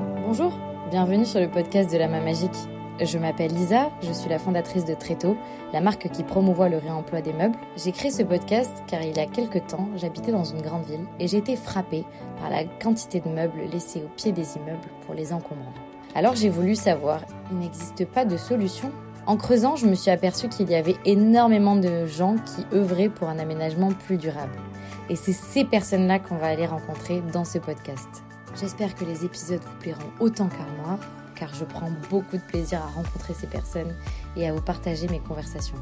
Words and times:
Bonjour, 0.00 0.52
bienvenue 0.90 1.24
sur 1.24 1.38
le 1.38 1.48
podcast 1.48 1.92
de 1.92 1.96
la 1.96 2.08
main 2.08 2.20
magique. 2.20 2.50
Je 3.00 3.16
m'appelle 3.16 3.52
Lisa, 3.52 3.90
je 4.02 4.12
suis 4.12 4.28
la 4.28 4.40
fondatrice 4.40 4.84
de 4.84 4.94
Tréto, 4.94 5.36
la 5.72 5.80
marque 5.80 6.10
qui 6.10 6.24
promouvoit 6.24 6.68
le 6.68 6.78
réemploi 6.78 7.20
des 7.20 7.32
meubles. 7.32 7.56
J'ai 7.76 7.92
créé 7.92 8.10
ce 8.10 8.24
podcast 8.24 8.72
car 8.88 9.02
il 9.02 9.16
y 9.16 9.20
a 9.20 9.26
quelques 9.26 9.64
temps, 9.68 9.88
j'habitais 9.94 10.32
dans 10.32 10.42
une 10.42 10.62
grande 10.62 10.84
ville 10.84 11.06
et 11.20 11.28
j'ai 11.28 11.36
été 11.36 11.54
frappée 11.54 12.04
par 12.40 12.50
la 12.50 12.64
quantité 12.64 13.20
de 13.20 13.28
meubles 13.28 13.60
laissés 13.70 14.02
au 14.04 14.08
pied 14.16 14.32
des 14.32 14.56
immeubles 14.56 14.88
pour 15.06 15.14
les 15.14 15.32
encombrants. 15.32 15.74
Alors 16.16 16.34
j'ai 16.34 16.48
voulu 16.48 16.74
savoir, 16.74 17.20
il 17.52 17.58
n'existe 17.58 18.04
pas 18.04 18.24
de 18.24 18.36
solution? 18.36 18.90
En 19.26 19.36
creusant, 19.36 19.76
je 19.76 19.86
me 19.86 19.94
suis 19.94 20.10
aperçue 20.10 20.48
qu'il 20.48 20.68
y 20.70 20.74
avait 20.74 20.96
énormément 21.04 21.76
de 21.76 22.04
gens 22.06 22.34
qui 22.34 22.66
œuvraient 22.76 23.08
pour 23.08 23.28
un 23.28 23.38
aménagement 23.38 23.90
plus 23.92 24.16
durable. 24.16 24.58
Et 25.08 25.14
c'est 25.14 25.32
ces 25.32 25.64
personnes-là 25.64 26.18
qu'on 26.18 26.36
va 26.36 26.48
aller 26.48 26.66
rencontrer 26.66 27.22
dans 27.32 27.44
ce 27.44 27.58
podcast. 27.58 28.24
J'espère 28.60 28.94
que 28.94 29.04
les 29.04 29.24
épisodes 29.24 29.60
vous 29.60 29.78
plairont 29.80 30.10
autant 30.20 30.48
qu'à 30.48 30.66
moi, 30.82 30.98
car 31.34 31.52
je 31.54 31.64
prends 31.64 31.90
beaucoup 32.08 32.36
de 32.36 32.42
plaisir 32.42 32.80
à 32.82 32.86
rencontrer 32.86 33.34
ces 33.34 33.48
personnes 33.48 33.92
et 34.36 34.48
à 34.48 34.52
vous 34.52 34.60
partager 34.60 35.08
mes 35.08 35.18
conversations. 35.18 35.76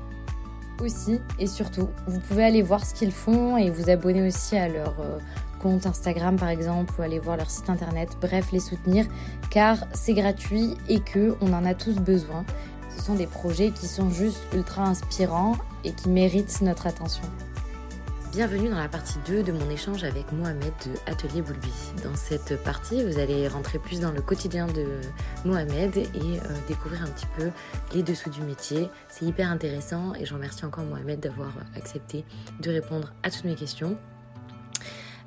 Aussi 0.80 1.20
et 1.38 1.46
surtout, 1.46 1.90
vous 2.06 2.20
pouvez 2.20 2.44
aller 2.44 2.62
voir 2.62 2.84
ce 2.84 2.94
qu'ils 2.94 3.12
font 3.12 3.58
et 3.58 3.70
vous 3.70 3.90
abonner 3.90 4.26
aussi 4.26 4.56
à 4.56 4.68
leur 4.68 4.94
euh, 5.00 5.18
compte 5.60 5.86
Instagram 5.86 6.36
par 6.36 6.48
exemple 6.48 6.94
ou 6.98 7.02
aller 7.02 7.18
voir 7.18 7.36
leur 7.36 7.50
site 7.50 7.68
internet, 7.68 8.16
bref 8.20 8.50
les 8.52 8.60
soutenir 8.60 9.06
car 9.50 9.76
c'est 9.92 10.14
gratuit 10.14 10.74
et 10.88 11.00
que 11.00 11.36
on 11.42 11.52
en 11.52 11.66
a 11.66 11.74
tous 11.74 11.96
besoin. 11.96 12.44
Ce 12.96 13.04
sont 13.04 13.14
des 13.14 13.26
projets 13.26 13.70
qui 13.70 13.86
sont 13.86 14.10
juste 14.10 14.42
ultra 14.54 14.84
inspirants 14.84 15.56
et 15.84 15.92
qui 15.92 16.08
méritent 16.08 16.62
notre 16.62 16.86
attention. 16.86 17.24
Bienvenue 18.32 18.70
dans 18.70 18.78
la 18.78 18.88
partie 18.88 19.18
2 19.26 19.42
de 19.42 19.52
mon 19.52 19.68
échange 19.68 20.04
avec 20.04 20.32
Mohamed 20.32 20.72
de 20.86 20.92
Atelier 21.04 21.42
Boulbi. 21.42 21.70
Dans 22.02 22.16
cette 22.16 22.56
partie, 22.62 23.04
vous 23.04 23.18
allez 23.18 23.46
rentrer 23.46 23.78
plus 23.78 24.00
dans 24.00 24.10
le 24.10 24.22
quotidien 24.22 24.66
de 24.66 24.86
Mohamed 25.44 25.98
et 25.98 26.06
euh, 26.16 26.40
découvrir 26.66 27.02
un 27.02 27.08
petit 27.08 27.26
peu 27.36 27.50
les 27.94 28.02
dessous 28.02 28.30
du 28.30 28.40
métier. 28.40 28.88
C'est 29.10 29.26
hyper 29.26 29.50
intéressant 29.50 30.14
et 30.14 30.24
je 30.24 30.32
remercie 30.32 30.64
encore 30.64 30.84
Mohamed 30.84 31.20
d'avoir 31.20 31.52
accepté 31.76 32.24
de 32.60 32.70
répondre 32.70 33.12
à 33.22 33.30
toutes 33.30 33.44
mes 33.44 33.54
questions. 33.54 33.98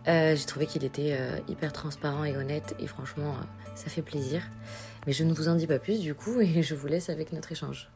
Euh, 0.08 0.36
J'ai 0.36 0.46
trouvé 0.46 0.66
qu'il 0.66 0.84
était 0.84 1.16
euh, 1.20 1.38
hyper 1.48 1.74
transparent 1.74 2.24
et 2.24 2.36
honnête 2.36 2.76
et 2.80 2.88
franchement, 2.88 3.34
euh, 3.34 3.70
ça 3.76 3.90
fait 3.90 4.02
plaisir. 4.02 4.42
Mais 5.08 5.14
je 5.14 5.24
ne 5.24 5.34
vous 5.34 5.48
en 5.48 5.56
dis 5.56 5.68
pas 5.68 5.80
plus 5.80 6.00
du 6.00 6.16
coup 6.16 6.40
et 6.42 6.64
je 6.64 6.74
vous 6.76 6.88
laisse 6.88 7.10
avec 7.10 7.34
notre 7.34 7.52
échange. 7.52 7.90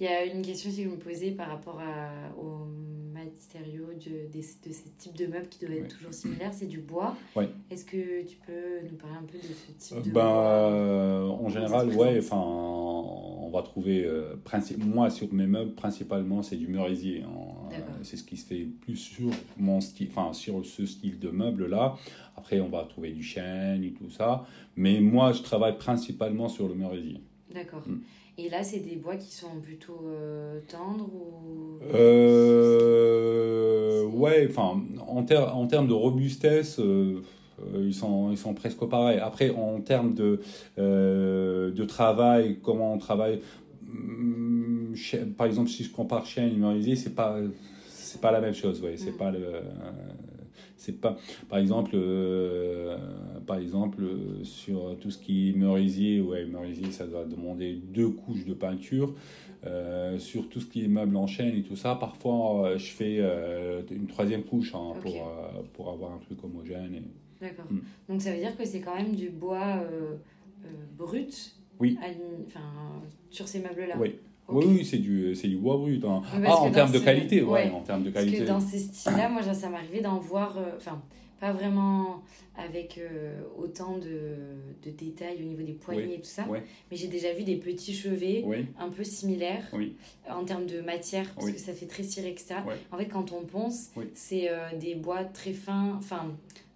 Il 0.00 0.04
y 0.04 0.08
a 0.08 0.24
une 0.24 0.42
question 0.42 0.70
que 0.70 0.76
je 0.76 0.88
me 0.88 0.96
posais 0.96 1.30
par 1.32 1.48
rapport 1.48 1.80
à, 1.80 2.10
aux 2.38 2.66
matériaux 3.12 3.86
de, 3.94 4.32
de, 4.32 4.38
de 4.38 4.72
ces 4.72 4.90
types 4.98 5.16
de 5.16 5.26
meubles 5.26 5.48
qui 5.48 5.60
doivent 5.64 5.78
être 5.78 5.96
toujours 5.96 6.12
similaires. 6.14 6.52
C'est 6.52 6.66
du 6.66 6.80
bois. 6.80 7.16
Est-ce 7.70 7.84
que 7.84 8.22
tu 8.26 8.36
peux 8.46 8.86
nous 8.90 8.96
parler 8.96 9.16
un 9.16 9.24
peu 9.24 9.38
de 9.38 9.42
ce 9.44 9.72
type 9.78 9.98
de 9.98 10.10
Ben, 10.10 10.12
bois? 10.12 10.22
euh, 10.22 11.26
en 11.28 11.48
général, 11.48 11.88
ouais, 11.94 12.18
enfin, 12.18 12.40
on 12.40 13.50
va 13.52 13.62
trouver, 13.62 14.04
euh, 14.04 14.34
moi 14.78 15.10
sur 15.10 15.32
mes 15.32 15.46
meubles, 15.46 15.74
principalement 15.74 16.42
c'est 16.42 16.56
du 16.56 16.68
merisier. 16.68 17.22
hein. 17.22 17.28
Euh, 17.72 17.78
c'est 18.02 18.16
ce 18.16 18.24
qui 18.24 18.36
se 18.36 18.46
fait 18.46 18.64
plus 18.80 18.96
sur 18.96 19.30
mon 19.56 19.80
style, 19.80 20.08
enfin 20.10 20.32
sur 20.32 20.64
ce 20.64 20.84
style 20.86 21.18
de 21.18 21.28
meuble 21.30 21.66
là. 21.68 21.96
Après, 22.36 22.60
on 22.60 22.68
va 22.68 22.84
trouver 22.84 23.12
du 23.12 23.22
chêne 23.22 23.84
et 23.84 23.92
tout 23.92 24.10
ça. 24.10 24.46
Mais 24.74 25.00
moi, 25.00 25.32
je 25.32 25.42
travaille 25.42 25.76
principalement 25.78 26.48
sur 26.48 26.66
le 26.66 26.74
merisier. 26.74 27.20
D'accord. 27.54 27.82
Mm. 27.86 27.98
Et 28.38 28.48
là, 28.48 28.62
c'est 28.64 28.80
des 28.80 28.96
bois 28.96 29.16
qui 29.16 29.30
sont 29.32 29.60
plutôt 29.62 30.00
euh, 30.06 30.60
tendres 30.68 31.08
ou? 31.14 31.78
Euh, 31.94 34.04
ouais, 34.06 34.46
enfin, 34.48 34.80
en, 35.06 35.22
ter- 35.22 35.54
en 35.54 35.66
termes 35.66 35.86
de 35.88 35.92
robustesse, 35.92 36.78
euh, 36.80 37.20
ils, 37.74 37.94
sont, 37.94 38.30
ils 38.30 38.38
sont 38.38 38.54
presque 38.54 38.82
pareils. 38.86 39.18
Après, 39.18 39.50
en 39.50 39.80
termes 39.80 40.14
de, 40.14 40.40
de 40.78 41.84
travail, 41.84 42.58
comment 42.62 42.94
on 42.94 42.98
travaille, 42.98 43.40
chez- 44.94 45.24
par 45.26 45.46
exemple, 45.46 45.68
si 45.70 45.84
je 45.84 45.92
compare 45.92 46.24
chêne 46.26 46.64
et 46.76 46.96
c'est 46.96 47.14
pas, 47.14 47.36
c'est 47.88 48.20
pas 48.20 48.32
la 48.32 48.40
même 48.40 48.54
chose. 48.54 48.82
Ouais, 48.82 48.96
c'est 48.96 49.12
Mm. 49.12 49.16
pas 49.18 49.30
le. 49.30 49.40
C'est 50.82 51.00
pas, 51.00 51.16
par 51.48 51.58
exemple, 51.60 51.92
euh, 51.94 52.96
par 53.46 53.58
exemple 53.58 54.02
sur 54.42 54.96
tout 55.00 55.10
ce 55.12 55.18
qui 55.18 55.50
est 55.50 55.52
merisier, 55.52 56.20
ouais, 56.20 56.44
merisier, 56.44 56.90
ça 56.90 57.06
doit 57.06 57.24
demander 57.24 57.74
deux 57.74 58.08
couches 58.10 58.44
de 58.44 58.54
peinture. 58.54 59.14
Euh, 59.64 60.18
sur 60.18 60.48
tout 60.48 60.58
ce 60.58 60.66
qui 60.66 60.84
est 60.84 60.88
meubles 60.88 61.16
en 61.16 61.28
chaîne 61.28 61.54
et 61.56 61.62
tout 61.62 61.76
ça, 61.76 61.94
parfois 61.94 62.66
euh, 62.66 62.78
je 62.78 62.90
fais 62.90 63.18
euh, 63.20 63.80
une 63.92 64.08
troisième 64.08 64.42
couche 64.42 64.74
hein, 64.74 64.94
pour, 65.00 65.14
pour 65.74 65.90
avoir 65.90 66.12
un 66.14 66.18
truc 66.18 66.42
homogène. 66.42 66.94
et- 66.96 67.44
D'accord. 67.44 67.66
Mm. 67.70 67.78
Donc 68.08 68.20
ça 68.22 68.32
veut 68.32 68.38
dire 68.40 68.56
que 68.56 68.64
c'est 68.64 68.80
quand 68.80 68.96
même 68.96 69.14
du 69.14 69.30
bois 69.30 69.84
brut 70.98 71.54
Oui. 71.78 71.96
à 72.02 72.06
sur 73.30 73.46
ces 73.46 73.60
meubles-là. 73.60 73.94
Oui. 74.00 74.16
Oui, 74.48 74.64
oui, 74.68 74.84
c'est 74.84 74.98
du, 74.98 75.34
c'est 75.34 75.48
du 75.48 75.56
bois 75.56 75.76
brut. 75.76 76.04
hein. 76.04 76.20
Parce 76.22 76.42
Ah, 76.44 76.62
que 76.64 76.68
en 76.68 76.70
termes 76.72 76.92
de 76.92 76.98
ce- 76.98 77.04
qualité, 77.04 77.42
ouais, 77.42 77.50
ouais. 77.66 77.70
en 77.70 77.80
termes 77.80 78.02
de 78.04 78.10
Parce 78.10 78.24
qualité. 78.26 78.42
que 78.44 78.48
dans 78.48 78.60
ces 78.60 78.78
styles-là, 78.78 79.28
moi, 79.28 79.42
ça 79.42 79.68
m'arrivait 79.70 80.00
d'en 80.00 80.18
voir, 80.18 80.58
euh, 80.58 80.76
enfin, 80.76 81.00
pas 81.40 81.52
vraiment 81.52 82.22
avec 82.56 82.98
euh, 82.98 83.40
autant 83.58 83.96
de, 83.98 84.36
de 84.84 84.90
détails 84.90 85.38
au 85.40 85.44
niveau 85.46 85.62
des 85.62 85.72
poignées 85.72 86.04
Oui, 86.06 86.14
et 86.14 86.20
tout 86.20 86.26
ça, 86.26 86.44
mais 86.50 86.96
j'ai 86.96 87.08
déjà 87.08 87.32
vu 87.32 87.44
des 87.44 87.56
petits 87.56 87.94
chevets 87.94 88.44
un 88.78 88.90
peu 88.90 89.04
similaires 89.04 89.66
oui, 89.72 89.96
en 90.30 90.44
termes 90.44 90.66
de 90.66 90.80
matière, 90.82 91.30
parce 91.34 91.46
Oui. 91.46 91.54
que 91.54 91.58
ça 91.60 91.72
fait 91.72 91.86
très 91.86 92.02
ciré, 92.02 92.28
etc. 92.30 92.56
En 92.92 92.98
fait, 92.98 93.06
quand 93.06 93.32
on 93.32 93.44
ponce, 93.44 93.90
c'est 94.14 94.50
euh, 94.50 94.76
des 94.78 94.94
bois 94.94 95.24
très 95.24 95.52
fins, 95.52 95.94
enfin... 95.98 96.32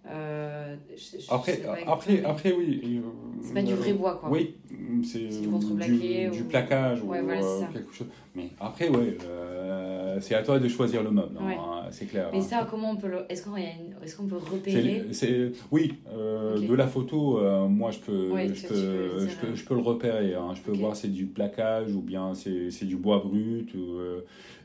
euh, 0.09 0.75
je- 0.95 1.19
je 1.19 1.31
Après, 1.33 1.57
pas 1.57 1.75
après, 1.85 2.23
après, 2.23 2.51
oui. 2.53 2.81
euh, 2.83 3.01
C'est 3.41 3.53
pas 3.53 3.61
du 3.61 3.73
vrai 3.73 3.93
bois, 3.93 4.15
quoi. 4.15 4.29
Oui, 4.29 4.55
c'est 5.03 5.19
du 5.41 5.47
euh, 5.47 5.51
contreplaqué 5.51 6.23
du, 6.25 6.29
ou- 6.29 6.33
du 6.33 6.43
plaquage 6.43 7.01
Ouais, 7.03 7.19
ou 7.21 7.25
voilà, 7.25 7.41
euh, 7.43 7.61
quelque 7.73 7.93
chose. 7.93 8.07
Mais 8.35 8.49
après, 8.59 8.89
ouais, 8.89 9.17
euh, 9.25 10.17
c'est 10.21 10.35
à 10.35 10.43
toi 10.43 10.59
de 10.59 10.67
choisir 10.67 11.03
le 11.03 11.11
meuble, 11.11 11.37
hein, 11.39 11.45
Ouais. 11.45 11.57
c'est 11.91 12.05
clair. 12.05 12.29
Mais 12.31 12.39
hein. 12.39 12.41
ça, 12.41 12.67
comment 12.69 12.91
on 12.91 12.95
peut 12.95 13.07
le... 13.07 13.25
Est-ce 13.29 13.43
qu'on 13.43 13.55
une- 13.57 13.95
est-ce 14.03 14.15
qu'on 14.15 14.27
peut 14.27 14.37
repérer? 14.37 15.05
C'est- 15.11 15.51
oui, 15.71 15.95
euh, 16.11 16.57
Ok. 16.59 16.67
de 16.67 16.73
la 16.73 16.87
photo, 16.87 17.39
moi 17.67 17.91
je 17.91 17.99
peux, 17.99 18.31
Ouais, 18.31 18.47
je, 18.53 18.67
peux, 18.67 18.73
peux 18.73 19.13
le 19.13 19.19
je, 19.19 19.25
dire, 19.25 19.37
peux, 19.41 19.47
hein. 19.47 19.55
je 19.55 19.63
peux 19.65 19.73
le 19.75 19.81
repérer. 19.81 20.35
hein. 20.35 20.53
Je 20.55 20.61
peux 20.61 20.71
Ok. 20.71 20.77
voir 20.79 20.95
c'est 20.95 21.07
du 21.11 21.25
plaquage 21.25 21.93
ou 21.93 22.01
bien 22.01 22.33
c'est 22.33 22.71
c'est 22.71 22.85
du 22.85 22.95
bois 22.95 23.19
brut. 23.19 23.73
Ou, 23.75 23.99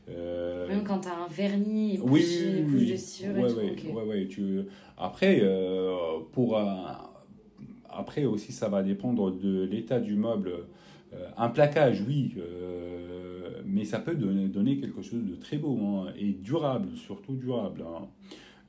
euh, 0.09 0.67
Même 0.67 0.83
quand 0.83 0.99
t'as 0.99 1.15
un 1.15 1.27
vernis 1.29 1.99
oui, 2.03 2.21
plus 2.21 2.45
oui, 2.45 2.63
couche 2.63 2.73
oui. 2.81 2.91
de 2.91 2.95
cire 2.97 3.29
ouais, 3.35 3.67
et 3.67 3.75
tout. 3.75 3.87
ouais, 4.09 4.27
tu... 4.27 4.61
Après, 4.97 5.39
euh, 5.41 5.95
pour 6.31 6.57
un- 6.57 6.97
après 7.89 8.25
aussi, 8.25 8.51
ça 8.51 8.69
va 8.69 8.81
dépendre 8.83 9.31
de 9.31 9.63
l'état 9.65 9.99
du 9.99 10.15
meuble. 10.15 10.51
Euh, 11.13 11.27
un 11.37 11.49
plaquage, 11.49 12.03
oui, 12.07 12.35
mais 13.65 13.85
ça 13.85 13.99
peut 13.99 14.15
donner, 14.15 14.47
donner 14.47 14.77
quelque 14.77 15.01
chose 15.01 15.23
de 15.23 15.35
très 15.35 15.57
beau 15.57 15.77
hein, 15.81 16.07
et 16.19 16.31
durable, 16.31 16.89
surtout 16.95 17.33
durable. 17.33 17.83
hein. 17.87 18.07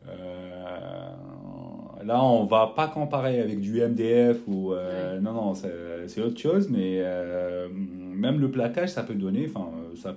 Euh, 0.07 1.09
là, 2.05 2.23
on 2.23 2.45
va 2.45 2.73
pas 2.77 2.89
comparer 2.89 3.41
avec 3.41 3.61
du 3.61 3.81
MDF 3.81 4.41
ou 4.47 4.73
euh, 4.73 5.21
non, 5.21 5.33
non, 5.33 5.55
c'est 5.55 6.07
c'est 6.07 6.21
autre 6.21 6.39
chose, 6.39 6.69
mais 6.71 6.99
euh, 7.01 7.69
même 7.73 8.39
le 8.41 8.51
plaquage, 8.51 8.91
ça 8.91 9.03
peut 9.03 9.15
donner. 9.15 9.47
Enfin, 9.49 9.71
ça, 9.97 10.17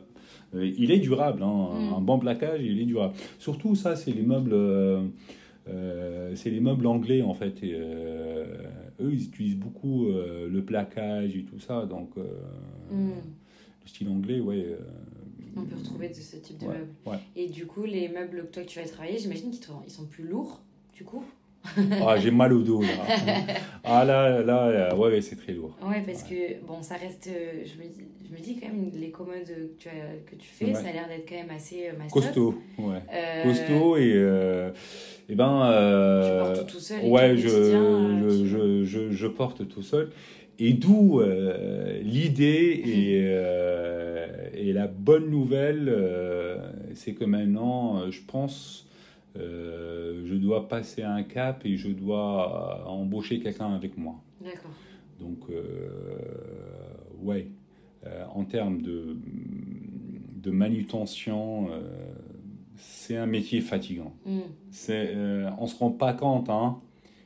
euh, 0.55 0.65
il 0.77 0.91
est 0.91 0.99
durable. 0.99 1.43
hein, 1.43 1.69
Mm. 1.73 1.93
Un 1.97 2.01
bon 2.01 2.19
plaquage, 2.19 2.61
il 2.63 2.79
est 2.79 2.85
durable. 2.85 3.13
Surtout, 3.39 3.75
ça, 3.75 3.95
c'est 3.95 4.11
les 4.11 4.23
meubles. 4.23 4.51
euh, 4.53 5.01
euh, 5.69 6.31
c'est 6.35 6.49
les 6.49 6.61
meubles 6.61 6.87
anglais 6.87 7.21
en 7.21 7.33
fait. 7.33 7.61
Et, 7.63 7.73
eux, 7.73 9.11
ils 9.13 9.23
utilisent 9.25 9.57
beaucoup 9.57 10.07
le 10.07 10.61
plaquage 10.61 11.35
et 11.35 11.43
tout 11.43 11.59
ça. 11.59 11.85
Donc, 11.85 12.11
Hmm. 12.89 13.09
le 13.83 13.87
style 13.87 14.09
anglais, 14.09 14.39
ouais. 14.39 14.65
On 15.57 15.63
peut 15.63 15.75
retrouver 15.75 16.09
de 16.09 16.13
ce 16.13 16.37
type 16.37 16.59
de 16.59 16.67
ouais, 16.67 16.73
meubles. 16.77 16.91
ouais. 17.07 17.17
Et 17.35 17.47
du 17.49 17.65
coup, 17.65 17.83
les 17.83 18.07
meubles 18.09 18.45
que 18.47 18.53
toi 18.53 18.63
que 18.63 18.67
tu 18.69 18.79
vas 18.79 18.85
travailler, 18.87 19.17
j'imagine 19.17 19.49
qu'ils 19.51 19.63
sont, 19.63 19.81
ils 19.85 19.91
sont 19.91 20.05
plus 20.05 20.23
lourds, 20.27 20.61
du 20.93 21.03
coup? 21.03 21.23
Ah, 22.05 22.17
j'ai 22.17 22.31
mal 22.31 22.53
au 22.53 22.61
dos 22.61 22.81
là. 22.81 22.87
ah 23.83 24.03
là, 24.05 24.41
là, 24.41 24.71
là, 24.71 24.95
ouais, 24.95 25.09
ouais, 25.09 25.21
c'est 25.21 25.35
très 25.35 25.53
lourd. 25.53 25.77
Ouais, 25.87 26.01
parce 26.05 26.23
que 26.23 26.65
bon, 26.65 26.81
ça 26.81 26.95
reste. 26.95 27.27
euh, 27.27 27.63
Je 27.65 27.81
me, 27.81 27.87
dis, 27.89 28.01
je 28.29 28.33
me 28.35 28.39
dis 28.41 28.59
quand 28.59 28.67
même, 28.67 28.89
les 28.93 29.09
commodes 29.11 29.43
que 29.45 29.71
tu, 29.77 29.89
as, 29.89 29.91
que 30.29 30.35
tu 30.35 30.47
fais, 30.47 30.65
Ouais. 30.65 30.73
ça 30.73 30.89
a 30.89 30.91
l'air 30.93 31.07
d'être 31.07 31.27
quand 31.27 31.35
même 31.35 31.49
assez 31.55 31.87
euh. 31.89 32.09
Costaud, 32.11 32.63
ouais. 32.79 33.01
Euh, 33.13 33.41
Costaud 33.41 33.97
et, 33.97 34.13
euh, 34.15 34.71
et 35.29 35.35
ben. 35.35 35.59
Tu 35.69 35.73
euh, 35.73 36.53
portes 36.55 36.67
tout 36.71 36.79
seul 36.79 36.99
Ouais, 37.03 37.37
je, 37.37 37.47
euh, 37.49 38.29
je, 38.31 38.37
tu- 38.37 38.47
je, 38.47 38.83
je, 38.85 39.11
je 39.11 39.27
porte 39.27 39.67
tout 39.67 39.83
seul. 39.83 40.09
Et 40.59 40.73
d'où 40.73 41.19
euh, 41.21 41.99
l'idée 42.01 42.81
et, 42.83 43.21
euh, 43.27 44.27
et 44.55 44.73
la 44.73 44.87
bonne 44.87 45.29
nouvelle, 45.29 45.87
euh, 45.87 46.57
c'est 46.95 47.13
que 47.13 47.25
maintenant, 47.25 47.99
euh, 47.99 48.11
je 48.11 48.21
pense, 48.25 48.86
euh, 49.37 50.25
je 50.25 50.35
dois 50.35 50.67
passer 50.67 51.03
un 51.03 51.23
cap 51.23 51.65
et 51.65 51.77
je 51.77 51.89
dois 51.89 52.81
euh, 52.81 52.89
embaucher 52.89 53.39
quelqu'un 53.39 53.73
avec 53.73 53.97
moi. 53.97 54.15
D'accord. 54.41 54.71
Donc, 55.19 55.39
euh, 55.49 55.63
ouais, 57.21 57.47
en 58.33 58.45
termes 58.45 58.81
de, 58.81 59.17
de 60.35 60.51
manutention, 60.51 61.69
c'est 62.77 63.17
un 63.17 63.25
métier 63.25 63.61
fatigant. 63.61 64.13
C'est, 64.69 65.13
euh, 65.15 65.49
on 65.59 65.67
se 65.67 65.75
rend 65.77 65.91
pas 65.91 66.13
compte, 66.13 66.49
hein, 66.49 66.79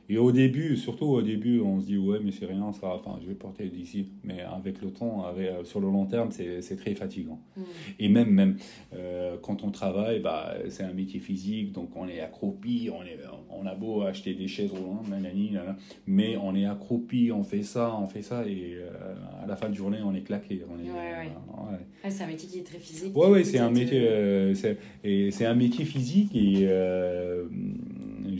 Et 0.08 0.18
au 0.18 0.32
début, 0.32 0.76
surtout 0.76 1.06
au 1.06 1.22
début, 1.22 1.60
on 1.60 1.80
se 1.80 1.86
dit 1.86 1.96
ouais, 1.96 2.18
mais 2.22 2.32
c'est 2.32 2.46
rien, 2.46 2.72
ça, 2.72 2.88
enfin, 2.88 3.18
je 3.22 3.28
vais 3.28 3.34
porter 3.34 3.68
d'ici. 3.68 4.08
Mais 4.24 4.40
avec 4.40 4.82
le 4.82 4.90
temps, 4.90 5.24
avec, 5.24 5.48
sur 5.64 5.80
le 5.80 5.86
long 5.86 6.06
terme, 6.06 6.30
c'est 6.32 6.76
très 6.76 6.94
fatigant. 6.94 7.40
Mm. 7.56 7.62
Et 8.00 8.08
même, 8.08 8.30
même 8.30 8.56
euh, 8.94 9.36
quand 9.40 9.62
on 9.62 9.70
travaille, 9.70 10.20
bah, 10.20 10.54
c'est 10.68 10.82
un 10.82 10.92
métier 10.92 11.20
physique, 11.20 11.72
donc 11.72 11.90
on 11.96 12.08
est 12.08 12.20
accroupi, 12.20 12.90
on, 12.92 13.02
est, 13.02 13.18
on 13.50 13.66
a 13.66 13.74
beau 13.74 14.02
acheter 14.02 14.34
des 14.34 14.48
chaises 14.48 14.70
roulantes, 14.70 15.06
mais 16.06 16.36
on 16.36 16.54
est 16.54 16.66
accroupi, 16.66 17.30
on 17.32 17.44
fait 17.44 17.62
ça, 17.62 17.96
on 17.96 18.06
fait 18.06 18.22
ça, 18.22 18.46
et 18.46 18.74
euh, 18.74 19.14
à 19.42 19.46
la 19.46 19.56
fin 19.56 19.68
de 19.68 19.74
journée, 19.74 19.98
on 20.04 20.14
est 20.14 20.22
claqué. 20.22 20.62
On 20.68 20.78
est, 20.78 20.90
ouais, 20.90 22.10
c'est 22.10 22.24
un 22.24 22.26
métier 22.26 22.48
qui 22.48 22.58
est 22.58 22.64
très 22.64 22.78
physique. 22.78 23.16
Ouais, 23.16 23.28
ouais, 23.28 23.44
c'est 23.44 23.58
un 23.58 23.70
métier, 23.70 24.00
euh, 24.08 24.54
c'est 24.54 25.46
un 25.46 25.54
métier 25.54 25.84
physique 25.84 26.34
et 26.34 26.68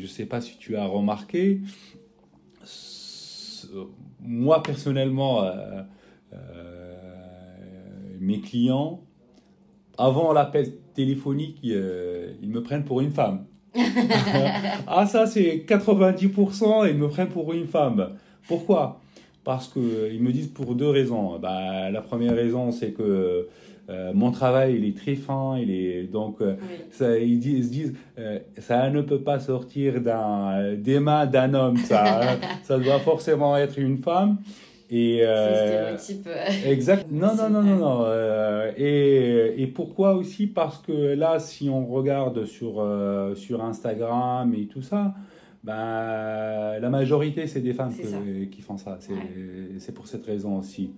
je 0.03 0.09
ne 0.09 0.13
sais 0.13 0.27
pas 0.27 0.41
si 0.41 0.59
tu 0.59 0.77
as 0.77 0.85
remarqué, 0.85 1.61
moi 4.21 4.61
personnellement, 4.61 5.45
euh, 5.45 5.83
euh, 6.33 6.97
mes 8.19 8.41
clients, 8.41 9.01
avant 9.97 10.33
l'appel 10.33 10.73
téléphonique, 10.93 11.61
euh, 11.67 12.33
ils, 12.43 12.51
me 12.51 12.65
prennent 12.65 12.85
pour 12.85 13.01
une 13.01 13.13
femme. 13.13 13.45
ah 14.89 15.07
ça 15.07 15.27
c'est 15.27 15.65
90%, 15.69 16.91
ils 16.91 16.99
me 16.99 17.07
prennent 17.07 17.29
pour 17.29 17.53
une 17.53 17.69
femme. 17.69 18.17
Pourquoi? 18.49 19.01
Parce 19.45 19.69
qu'ils 19.69 20.21
me 20.21 20.33
disent 20.33 20.49
pour 20.49 20.75
deux 20.75 20.91
raisons. 20.91 21.39
Bah, 21.39 21.93
la 21.93 22.03
première 22.03 22.35
raison 22.35 22.73
c'est 22.73 22.91
que 22.91 23.47
euh, 23.91 24.13
mon 24.15 24.31
travail, 24.31 24.77
il 24.77 24.85
est 24.85 24.97
très 24.97 25.17
fin, 25.17 25.59
il 25.59 25.71
est 25.71 26.05
donc 26.05 26.41
euh, 26.41 26.55
ça, 26.91 27.19
ils, 27.19 27.41
disent, 27.41 27.67
se 27.67 27.73
disent 27.73 27.95
euh, 28.19 28.39
ça 28.59 28.89
ne 28.91 29.03
peut 29.03 29.21
pas 29.21 29.41
sortir 29.41 30.01
d'un 30.01 30.75
des 30.75 31.01
mains 31.01 31.27
d'un 31.27 31.53
homme, 31.53 31.77
ça, 31.79 32.21
hein. 32.23 32.39
ça 32.63 32.79
doit 32.79 33.01
forcément 33.01 33.57
être 33.57 33.79
une 33.79 33.99
femme. 33.99 34.39
Et 34.95 35.23
stéréotype. 35.25 36.29
exact. 36.67 37.07
Non, 37.11 37.35
non, 37.35 37.49
non, 37.49 37.63
non, 37.63 37.77
non. 37.77 38.07
et, 38.77 39.55
et 39.57 39.67
pourquoi 39.69 40.15
aussi? 40.15 40.47
Parce 40.47 40.79
que 40.79 41.15
là, 41.15 41.39
si 41.39 41.71
on 41.71 41.87
regarde 41.87 42.45
sur 42.45 42.87
sur 43.35 43.65
Instagram 43.65 44.55
et 44.55 44.67
tout 44.67 44.83
ça. 44.83 45.15
Ben, 45.65 46.81
la 46.81 46.91
majorité, 46.91 47.47
c'est 47.47 47.61
des 47.61 47.73
femmes 47.73 47.95
qui 48.51 48.61
font 48.61 48.77
ça. 48.77 48.99
C'est 49.79 49.95
pour 49.95 50.07
cette 50.07 50.27
raison 50.27 50.59
aussi. 50.59 50.91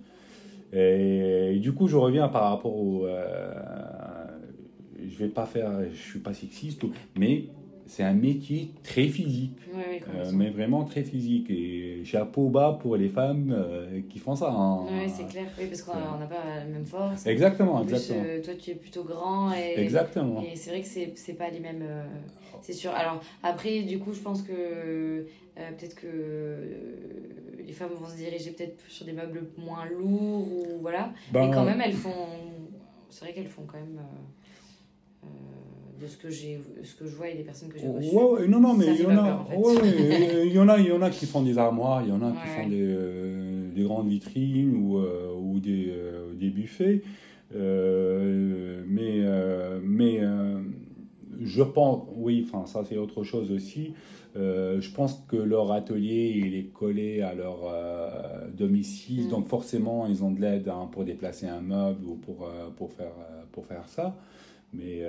Et, 0.73 1.57
du 1.61 1.73
coup, 1.73 1.87
je 1.87 1.95
reviens 1.95 2.27
par 2.27 2.51
rapport 2.51 2.75
au. 2.75 3.05
Euh, 3.05 3.53
je 5.07 5.17
vais 5.17 5.29
pas 5.29 5.45
faire. 5.45 5.71
Je 5.91 5.95
suis 5.95 6.19
pas 6.19 6.33
sexiste, 6.33 6.83
mais 7.15 7.45
c'est 7.87 8.03
un 8.03 8.13
métier 8.13 8.71
très 8.83 9.07
physique, 9.07 9.57
euh, 9.73 10.31
mais 10.33 10.49
vraiment 10.49 10.83
très 10.83 11.03
physique. 11.03 11.49
Et 11.49 12.01
chapeau 12.03 12.49
bas 12.49 12.77
pour 12.81 12.97
les 12.97 13.09
femmes 13.09 13.53
euh, 13.55 14.01
qui 14.09 14.19
font 14.19 14.35
ça. 14.35 14.51
Hein. 14.51 14.85
Oui, 14.91 15.07
c'est 15.07 15.27
clair. 15.27 15.45
Oui, 15.59 15.67
parce 15.67 15.83
qu'on 15.83 15.93
n'a 15.93 16.25
pas 16.25 16.43
la 16.57 16.65
même 16.65 16.85
force. 16.85 17.25
Exactement, 17.27 17.83
exactement. 17.83 18.23
toi, 18.43 18.53
tu 18.55 18.71
es 18.71 18.75
plutôt 18.75 19.03
grand. 19.03 19.53
Et, 19.53 19.79
exactement. 19.79 20.41
Et 20.41 20.55
c'est 20.55 20.71
vrai 20.71 20.81
que 20.81 20.87
c'est, 20.87 21.13
c'est 21.15 21.33
pas 21.33 21.49
les 21.49 21.59
mêmes. 21.59 21.85
c'est 22.61 22.73
sûr. 22.73 22.91
Alors, 22.91 23.21
après, 23.43 23.83
du 23.83 23.99
coup, 23.99 24.13
je 24.13 24.21
pense 24.21 24.41
que 24.41 25.25
peut-être 25.55 25.95
que 25.95 26.57
les 27.65 27.73
femmes 27.73 27.91
vont 27.99 28.07
se 28.07 28.15
diriger 28.15 28.51
peut-être 28.51 28.79
sur 28.87 29.05
des 29.05 29.13
meubles 29.13 29.43
moins 29.57 29.85
lourds 29.85 30.47
ou 30.47 30.79
voilà. 30.81 31.13
Ben, 31.31 31.47
mais 31.47 31.53
quand 31.53 31.65
même, 31.65 31.81
elles 31.81 31.93
font. 31.93 32.27
C'est 33.09 33.25
vrai 33.25 33.33
qu'elles 33.33 33.47
font 33.47 33.63
quand 33.65 33.77
même. 33.77 33.99
Euh, 33.99 35.25
euh, 35.25 35.27
de 36.01 36.07
ce 36.07 36.17
que 36.17 36.29
j'ai 36.29 36.59
ce 36.83 36.93
que 36.95 37.07
je 37.07 37.15
vois 37.15 37.29
et 37.29 37.35
des 37.35 37.43
personnes 37.43 37.69
que 37.69 37.79
j'ai 37.79 37.87
reçues. 37.87 38.13
Ouais, 38.13 38.47
non, 38.47 38.59
non, 38.59 38.73
mais 38.75 38.87
il 38.87 39.01
y, 39.01 39.05
en 39.05 39.17
a, 39.17 39.47
il 40.43 40.51
y 40.51 40.59
en 40.59 40.67
a, 40.67 40.77
il 40.77 40.87
y 40.87 40.91
en 40.91 41.01
a 41.01 41.09
qui 41.09 41.25
font 41.25 41.41
des 41.41 41.57
armoires, 41.57 42.01
il 42.03 42.09
y 42.09 42.11
en 42.11 42.21
a 42.21 42.31
qui 42.31 42.47
font 42.49 42.67
des, 42.67 42.81
euh, 42.81 43.71
des, 43.73 43.83
grandes 43.83 44.09
vitrines 44.09 44.75
ou, 44.75 44.97
ou 44.97 45.59
des, 45.61 45.93
des 46.33 46.49
buffets. 46.49 47.01
mais 47.53 49.21
mais 49.83 50.19
je 51.41 51.63
pense, 51.63 52.07
oui, 52.15 52.45
enfin 52.47 52.65
ça 52.65 52.83
c'est 52.87 52.97
autre 52.97 53.23
chose 53.23 53.51
aussi. 53.51 53.93
Euh, 54.35 54.81
je 54.81 54.91
pense 54.91 55.23
que 55.29 55.37
leur 55.37 55.71
atelier 55.71 56.33
il 56.35 56.55
est 56.55 56.65
collé 56.65 57.21
à 57.21 57.33
leur 57.33 57.59
euh, 57.63 58.49
domicile, 58.51 59.27
mm. 59.27 59.29
donc 59.29 59.47
forcément 59.47 60.07
ils 60.07 60.23
ont 60.23 60.31
de 60.31 60.41
l'aide 60.41 60.67
hein, 60.67 60.89
pour 60.91 61.05
déplacer 61.05 61.47
un 61.47 61.61
meuble 61.61 62.05
ou 62.05 62.15
pour, 62.15 62.43
euh, 62.43 62.69
pour, 62.75 62.91
faire, 62.91 63.13
pour 63.51 63.65
faire 63.65 63.87
ça. 63.87 64.15
Mais, 64.73 65.03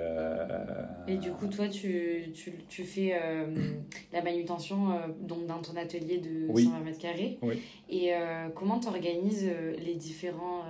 Et 1.09 1.17
du 1.17 1.33
coup, 1.33 1.49
toi, 1.49 1.67
tu, 1.67 2.31
tu, 2.33 2.53
tu 2.69 2.85
fais 2.85 3.19
la 4.13 4.23
manutention 4.23 4.91
donc 5.21 5.45
dans 5.47 5.59
ton 5.61 5.77
atelier 5.77 6.19
de 6.19 6.47
120 6.47 6.81
mètres 6.85 7.01
carrés. 7.01 7.37
Oui. 7.43 7.61
Et 7.91 8.13
comment 8.55 8.79
tu 8.79 8.87
organises 8.87 9.51
les 9.85 9.97
différents. 9.97 10.63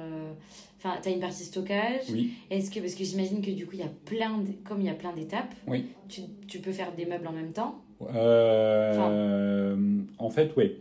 Enfin, 0.79 0.95
tu 1.03 1.09
as 1.09 1.13
une 1.13 1.21
partie 1.21 1.45
stockage. 1.45 2.03
Oui. 2.13 2.33
Est-ce 2.51 2.71
que, 2.71 2.81
parce 2.81 2.95
que 2.95 3.03
j'imagine 3.05 3.41
que 3.41 3.51
du 3.51 3.65
coup, 3.67 3.73
il 3.75 3.81
y 3.81 3.83
a 3.83 3.91
plein 4.05 4.43
comme 4.65 4.81
il 4.81 4.87
y 4.87 4.91
a 4.91 4.95
plein 4.95 5.13
d'étapes, 5.13 5.55
oui. 5.67 5.87
tu, 6.09 6.21
tu 6.47 6.59
peux 6.59 6.73
faire 6.73 6.93
des 6.95 7.07
meubles 7.07 7.27
en 7.27 7.33
même 7.33 7.53
temps? 7.53 7.81
Euh, 8.15 9.77
en 10.19 10.31
fait, 10.31 10.51
oui. 10.57 10.73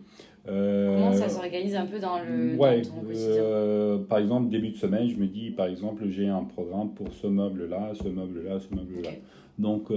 Euh, 0.47 0.95
Comment 0.95 1.13
ça 1.13 1.27
s'organise 1.29 1.75
un 1.75 1.85
peu 1.87 1.97
dans 1.99 2.19
le 2.19 2.55
ouais, 2.55 2.81
ton 2.83 3.01
quotidien? 3.01 3.41
euh, 3.41 3.97
Par 3.97 4.19
exemple, 4.19 4.49
début 4.49 4.69
de 4.69 4.77
semaine, 4.77 5.09
je 5.09 5.15
me 5.15 5.25
dis, 5.25 5.49
par 5.49 5.65
exemple, 5.67 6.03
j'ai 6.09 6.27
un 6.27 6.43
programme 6.43 6.91
pour 6.93 7.07
ce 7.13 7.25
meuble-là, 7.27 7.93
ce 7.95 8.07
meuble-là, 8.09 8.59
ce 8.59 8.75
meuble-là. 8.75 9.09
Donc, 9.57 9.91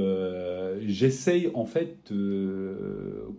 j'essaye, 0.86 1.50
en 1.54 1.64
fait, 1.64 2.12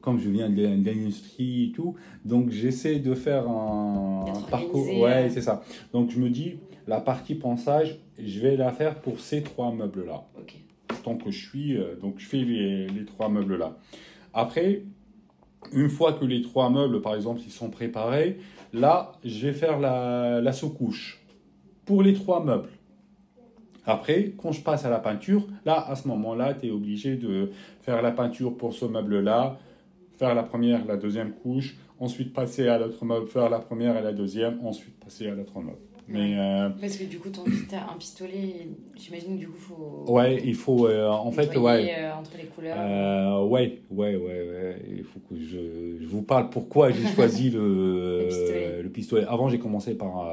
comme 0.02 0.20
je 0.20 0.30
viens 0.30 0.50
de 0.50 0.62
l'industrie 0.62 1.70
et 1.70 1.72
tout, 1.72 1.96
donc 2.26 2.50
j'essaie 2.50 3.00
de 3.00 3.16
faire 3.16 3.50
un, 3.50 4.26
parcours. 4.52 4.86
Ouais, 5.00 5.30
c'est 5.30 5.42
ça. 5.42 5.64
Donc, 5.94 6.10
je 6.10 6.20
me 6.20 6.30
dis, 6.30 6.56
la 6.88 7.00
partie 7.00 7.36
pensage, 7.36 8.00
je 8.22 8.40
vais 8.42 8.58
la 8.58 8.72
faire 8.72 8.96
pour 8.96 9.20
ces 9.20 9.44
trois 9.44 9.72
meubles-là. 9.72 10.26
Ok 10.38 10.56
tant 11.04 11.16
que 11.16 11.32
je 11.32 11.48
suis. 11.48 11.78
Euh, 11.78 11.96
donc 11.96 12.16
je 12.18 12.26
fais 12.26 12.38
les, 12.38 13.06
trois 13.06 13.30
meubles 13.30 13.58
là. 13.58 13.78
Après, 14.34 14.84
une 15.74 15.90
fois 15.90 16.14
que 16.14 16.26
les 16.26 16.42
trois 16.42 16.70
meubles, 16.70 17.02
par 17.02 17.16
exemple, 17.16 17.42
ils 17.46 17.52
sont 17.52 17.70
préparés, 17.70 18.38
là, 18.74 19.14
je 19.26 19.48
vais 19.48 19.54
faire 19.54 19.80
la, 19.80 20.42
la 20.42 20.54
sous-couche 20.54 21.26
pour 21.86 22.04
les 22.04 22.14
trois 22.14 22.44
meubles. 22.44 22.70
Après, 23.86 24.34
quand 24.38 24.52
je 24.52 24.62
passe 24.62 24.86
à 24.86 24.90
la 24.90 25.00
peinture, 25.00 25.48
là, 25.66 25.86
à 25.88 25.96
ce 25.96 26.08
moment-là, 26.08 26.54
tu 26.54 26.68
es 26.68 26.72
obligé 26.72 27.16
de 27.16 27.52
faire 27.82 28.02
la 28.02 28.12
peinture 28.12 28.56
pour 28.56 28.74
ce 28.74 28.86
meuble-là, 28.86 29.58
faire 30.18 30.36
la 30.36 30.44
première, 30.44 30.86
la 30.86 30.98
deuxième 30.98 31.32
couche, 31.32 31.76
ensuite 32.00 32.34
passer 32.34 32.68
à 32.68 32.78
l'autre 32.78 33.04
meuble, 33.06 33.28
faire 33.28 33.50
la 33.50 33.60
première 33.60 33.98
et 33.98 34.02
la 34.02 34.14
deuxième, 34.14 34.60
ensuite 34.66 35.00
passer 35.00 35.28
à 35.28 35.36
l'autre 35.36 35.60
meuble. 35.60 35.78
Mais, 36.12 36.36
euh, 36.40 36.70
Parce 36.82 36.98
que 36.98 37.04
du 37.04 37.20
coup, 37.20 37.30
ton, 37.30 37.44
as 37.44 37.94
un 37.94 37.98
pistolet, 37.98 38.68
j'imagine 38.96 39.36
que 39.36 39.42
du 39.42 39.48
coup, 39.48 39.60
faut. 39.60 40.06
Ouais, 40.08 40.42
il 40.44 40.56
faut. 40.56 40.88
Euh, 40.88 41.08
en 41.08 41.32
fait, 41.32 41.56
ouais. 41.56 41.94
Euh, 42.00 42.14
entre 42.16 42.32
les 42.36 42.46
couleurs. 42.46 42.78
Euh, 42.80 43.46
ouais, 43.46 43.80
ouais, 43.92 44.16
ouais, 44.16 44.18
ouais. 44.18 44.82
Il 44.90 45.04
faut 45.04 45.20
que 45.20 45.36
je, 45.36 46.02
je 46.02 46.08
vous 46.08 46.24
parle 46.24 46.50
pourquoi 46.50 46.90
j'ai 46.90 47.06
choisi 47.16 47.52
le, 47.52 48.28
le, 48.82 48.90
pistolet. 48.90 49.26
Avant, 49.26 49.50
j'ai 49.50 49.60
commencé 49.60 49.94
par, 49.94 50.26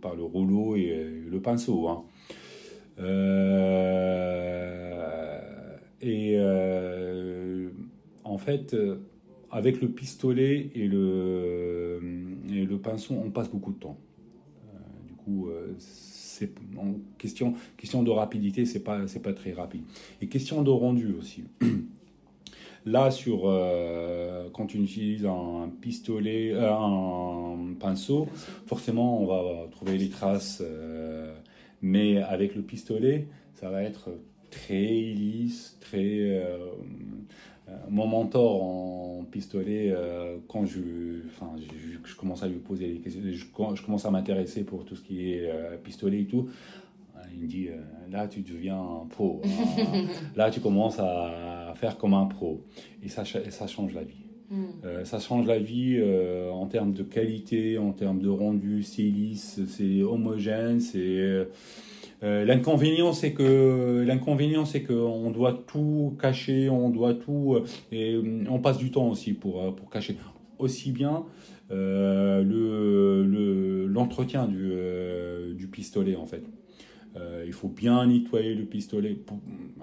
par 0.00 0.14
le 0.14 0.22
rouleau 0.22 0.76
et 0.76 1.04
le 1.28 1.40
pinceau. 1.40 1.88
Hein. 1.88 2.04
Et 6.02 6.38
en 8.24 8.38
fait, 8.38 8.76
avec 9.50 9.80
le 9.80 9.88
pistolet 9.88 10.70
et 10.74 10.86
le, 10.86 12.00
pinceau, 12.82 13.14
on 13.14 13.30
passe 13.30 13.50
beaucoup 13.50 13.72
de 13.72 13.78
temps. 13.78 13.98
Euh, 15.28 15.74
c'est 15.78 16.52
en 16.78 16.94
question, 17.18 17.54
de 18.02 18.10
rapidité, 18.10 18.64
c'est 18.64 18.82
pas, 18.82 19.00
pas 19.22 19.32
très 19.32 19.52
rapide. 19.52 19.82
Et 20.22 20.28
question 20.28 20.62
de 20.62 20.70
rendu 20.70 21.14
aussi. 21.18 21.44
Là, 22.86 23.10
sur, 23.10 23.42
euh, 23.44 24.48
quand 24.54 24.66
tu 24.66 24.78
utilises 24.78 25.26
un 25.26 25.70
pistolet, 25.82 26.52
euh, 26.54 26.72
un 26.72 27.74
pinceau, 27.78 28.26
forcément, 28.64 29.22
on 29.22 29.26
va 29.26 29.68
trouver 29.70 29.98
les 29.98 30.08
traces. 30.08 30.62
Mais 31.82 32.18
avec 32.18 32.54
le 32.54 32.62
pistolet, 32.62 33.26
ça 33.54 33.70
va 33.70 33.82
être 33.82 34.10
très 34.50 34.84
lisse, 34.84 35.78
très 35.80 36.42
euh, 37.70 37.74
mon 37.88 38.06
mentor 38.06 38.62
en 38.62 39.24
pistolet, 39.30 39.90
euh, 39.90 40.38
quand 40.48 40.66
je, 40.66 40.80
enfin, 41.26 41.52
je, 42.04 42.14
commence 42.16 42.42
à 42.42 42.48
lui 42.48 42.58
poser 42.58 42.88
des 42.88 42.98
questions, 42.98 43.20
je, 43.22 43.82
commence 43.82 44.06
à 44.06 44.10
m'intéresser 44.10 44.64
pour 44.64 44.84
tout 44.84 44.96
ce 44.96 45.02
qui 45.02 45.30
est 45.30 45.48
euh, 45.48 45.76
pistolet 45.76 46.22
et 46.22 46.26
tout, 46.26 46.48
il 47.32 47.40
me 47.40 47.46
dit 47.46 47.68
là 48.10 48.26
tu 48.26 48.40
deviens 48.40 48.80
un 48.80 49.06
pro, 49.06 49.40
hein. 49.44 50.06
là 50.36 50.50
tu 50.50 50.60
commences 50.60 50.98
à 50.98 51.74
faire 51.76 51.96
comme 51.96 52.14
un 52.14 52.26
pro 52.26 52.64
et 53.02 53.08
ça, 53.08 53.24
ça 53.24 53.66
change 53.66 53.94
la 53.94 54.02
vie. 54.02 54.24
Hmm. 54.50 55.04
ça 55.04 55.20
change 55.20 55.46
la 55.46 55.60
vie 55.60 56.02
en 56.52 56.66
termes 56.66 56.92
de 56.92 57.04
qualité, 57.04 57.78
en 57.78 57.92
termes 57.92 58.20
de 58.20 58.28
rendu, 58.28 58.82
c'est 58.82 59.02
lisse, 59.02 59.60
c'est 59.68 60.02
homogène, 60.02 60.80
c'est 60.80 61.46
l'inconvénient, 62.20 63.12
c'est 63.12 63.32
que 63.32 64.02
l'inconvénient, 64.04 64.64
c'est 64.64 64.82
qu'on 64.82 65.30
doit 65.30 65.52
tout 65.52 66.16
cacher, 66.20 66.68
on 66.68 66.90
doit 66.90 67.14
tout, 67.14 67.58
et 67.92 68.20
on 68.48 68.58
passe 68.58 68.78
du 68.78 68.90
temps 68.90 69.08
aussi 69.08 69.34
pour 69.34 69.72
pour 69.76 69.88
cacher. 69.88 70.16
Aussi 70.58 70.90
bien 70.90 71.26
le 71.70 73.86
l'entretien 73.86 74.48
du 74.48 74.72
du 75.54 75.68
pistolet 75.68 76.16
en 76.16 76.26
fait. 76.26 76.42
Euh, 77.16 77.44
il 77.46 77.52
faut 77.52 77.68
bien 77.68 78.06
nettoyer 78.06 78.54
le 78.54 78.64
pistolet. 78.64 79.18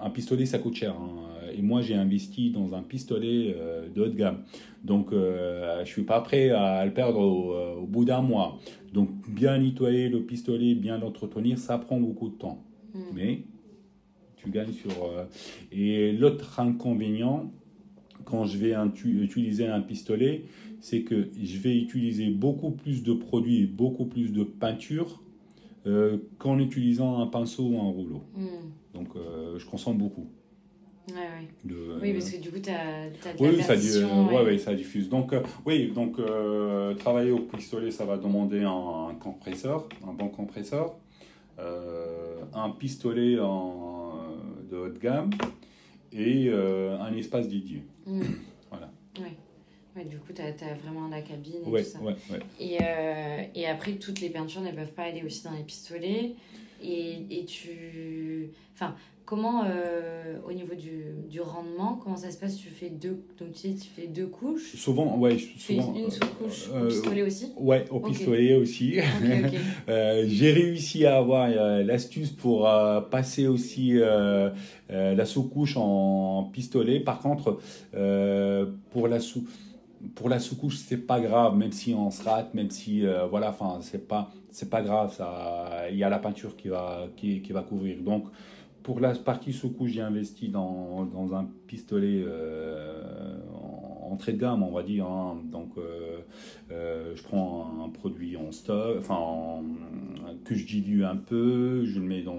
Un 0.00 0.10
pistolet, 0.10 0.46
ça 0.46 0.58
coûte 0.58 0.74
cher. 0.74 0.94
Hein. 0.94 1.28
Et 1.56 1.62
moi, 1.62 1.82
j'ai 1.82 1.94
investi 1.94 2.50
dans 2.50 2.74
un 2.74 2.82
pistolet 2.82 3.54
euh, 3.56 3.88
de 3.88 4.02
haut 4.02 4.08
de 4.08 4.14
gamme. 4.14 4.42
Donc, 4.84 5.12
euh, 5.12 5.76
je 5.76 5.80
ne 5.80 5.86
suis 5.86 6.02
pas 6.02 6.20
prêt 6.20 6.50
à 6.50 6.84
le 6.84 6.92
perdre 6.92 7.20
au, 7.20 7.86
bout 7.86 8.04
d'un 8.04 8.22
mois. 8.22 8.58
Donc, 8.92 9.10
bien 9.28 9.58
nettoyer 9.58 10.08
le 10.08 10.22
pistolet, 10.22 10.74
bien 10.74 10.98
l'entretenir, 10.98 11.58
ça 11.58 11.78
prend 11.78 12.00
beaucoup 12.00 12.28
de 12.28 12.36
temps. 12.36 12.64
Hmm. 12.94 13.00
Mais 13.14 13.42
tu 14.36 14.50
gagnes 14.50 14.72
sur... 14.72 14.92
Et 15.72 16.12
l'autre 16.12 16.60
inconvénient, 16.60 17.52
quand 18.24 18.44
je 18.44 18.58
vais 18.58 18.74
utiliser 19.04 19.66
un 19.66 19.80
pistolet, 19.80 20.44
c'est 20.80 21.02
que 21.02 21.28
je 21.42 21.58
vais 21.58 21.76
utiliser 21.76 22.28
beaucoup 22.28 22.70
plus 22.70 23.02
de 23.02 23.12
produits 23.12 23.62
et 23.62 23.66
beaucoup 23.66 24.06
plus 24.06 24.32
de 24.32 24.44
peinture 24.44 25.22
euh, 25.86 26.18
qu'en 26.38 26.58
utilisant 26.58 27.20
un 27.20 27.26
pinceau 27.26 27.64
ou 27.64 27.80
un 27.80 27.90
rouleau. 27.90 28.22
Hmm. 28.34 28.70
Donc 28.94 29.08
euh, 29.16 29.58
je 29.58 29.66
consomme 29.66 29.98
beaucoup. 29.98 30.28
Ouais, 31.10 31.14
ouais. 31.14 31.98
oui, 32.02 32.12
parce 32.12 32.30
que 32.30 32.36
du 32.36 32.50
coup, 32.50 32.58
tu 32.58 32.68
as, 32.68 33.04
as, 33.04 33.32
de 33.32 33.40
oui, 33.40 33.62
ça, 33.62 33.72
ouais. 34.42 34.58
ça 34.58 34.74
diffuse. 34.74 35.08
Donc, 35.08 35.32
euh, 35.32 35.40
oui, 35.64 35.90
donc 35.94 36.18
travailler 36.98 37.30
au 37.30 37.38
pistolet, 37.38 37.90
ça 37.90 38.04
va 38.04 38.18
demander 38.18 38.62
un, 38.62 39.14
compresseur, 39.18 39.88
un 40.06 40.12
bon 40.12 40.28
compresseur, 40.28 40.96
un 41.58 42.70
pistolet 42.78 43.38
en, 43.40 44.18
de 44.70 44.76
haute 44.76 44.98
gamme 44.98 45.30
et 46.12 46.50
un 46.50 47.14
espace 47.14 47.48
dédié. 47.48 47.84
Hmm. 48.04 48.20
voilà 48.68 48.90
du 50.04 50.18
coup, 50.18 50.32
tu 50.34 50.42
as, 50.42 50.74
vraiment 50.74 51.08
la 51.08 51.22
cabine 51.22 51.62
et 51.66 51.82
tout 51.82 51.88
ça. 51.88 51.98
Et, 52.60 52.78
euh, 52.80 53.42
et, 53.54 53.66
après, 53.66 53.92
toutes 53.92 54.20
les 54.20 54.30
peintures 54.30 54.60
ne 54.60 54.70
peuvent 54.70 54.92
pas 54.92 55.04
aller 55.04 55.22
aussi 55.24 55.44
dans 55.44 55.52
les 55.52 55.62
pistolets. 55.62 56.34
Et, 56.80 57.40
et 57.40 57.44
tu. 57.44 58.50
Enfin, 58.74 58.94
comment, 59.24 59.64
euh, 59.64 60.36
au 60.48 60.52
niveau 60.52 60.76
du, 60.76 61.06
du, 61.28 61.40
rendement, 61.40 61.98
comment 62.00 62.16
ça 62.16 62.30
se 62.30 62.38
passe? 62.38 62.56
Tu 62.56 62.68
fais 62.68 62.88
deux, 62.88 63.24
donc 63.40 63.52
tu, 63.52 63.74
tu 63.74 63.88
fais 63.88 64.06
deux 64.06 64.28
couches? 64.28 64.76
Souvent, 64.76 65.18
ouais. 65.18 65.34
Tu 65.36 65.58
souvent, 65.58 65.92
fais 65.92 66.00
une 66.00 66.10
sous-couche 66.10 66.70
au 66.70 66.86
pistolet 66.86 67.22
aussi? 67.22 67.52
Ouais, 67.56 67.84
au 67.90 67.98
pistolet 67.98 68.54
aussi. 68.54 68.98
euh, 69.88 70.24
J'ai 70.28 70.52
réussi 70.52 71.04
à 71.04 71.16
avoir 71.16 71.48
euh, 71.50 71.82
l'astuce 71.82 72.30
pour 72.30 72.68
passer 73.10 73.48
aussi 73.48 73.94
la 74.88 75.24
sous-couche 75.24 75.76
en 75.76 76.44
pistolet. 76.52 77.00
Par 77.00 77.18
contre, 77.18 77.58
pour 78.92 79.08
la 79.08 79.18
sous 79.18 79.44
pour 80.14 80.28
la 80.28 80.38
sous-couche, 80.38 80.76
c'est 80.76 81.06
pas 81.06 81.20
grave, 81.20 81.56
même 81.56 81.72
si 81.72 81.94
on 81.94 82.10
se 82.10 82.22
rate, 82.22 82.54
même 82.54 82.70
si 82.70 83.06
euh, 83.06 83.26
voilà, 83.26 83.50
enfin, 83.50 83.78
c'est 83.82 84.06
pas, 84.06 84.30
c'est 84.50 84.70
pas 84.70 84.82
grave, 84.82 85.14
ça, 85.14 85.88
il 85.90 85.96
y 85.96 86.04
a 86.04 86.08
la 86.08 86.18
peinture 86.18 86.56
qui 86.56 86.68
va, 86.68 87.06
qui, 87.16 87.42
qui 87.42 87.52
va 87.52 87.62
couvrir. 87.62 88.00
Donc, 88.02 88.26
pour 88.82 89.00
la 89.00 89.14
partie 89.14 89.52
sous-couche, 89.52 89.90
j'ai 89.90 90.00
investi 90.00 90.48
dans, 90.48 91.04
dans, 91.04 91.34
un 91.34 91.46
pistolet 91.66 92.22
euh, 92.24 93.36
entrée 94.12 94.32
de 94.32 94.38
gamme, 94.38 94.62
on 94.62 94.72
va 94.72 94.82
dire. 94.82 95.06
Hein. 95.06 95.40
Donc, 95.50 95.72
euh, 95.78 96.18
euh, 96.70 97.14
je 97.14 97.22
prends 97.22 97.84
un, 97.84 97.88
produit 97.88 98.36
en 98.36 98.52
stock, 98.52 98.96
enfin, 98.98 99.62
que 100.44 100.54
je 100.54 100.64
dilue 100.64 101.04
un 101.04 101.16
peu, 101.16 101.84
je 101.84 101.98
le 101.98 102.06
mets 102.06 102.22
dans, 102.22 102.36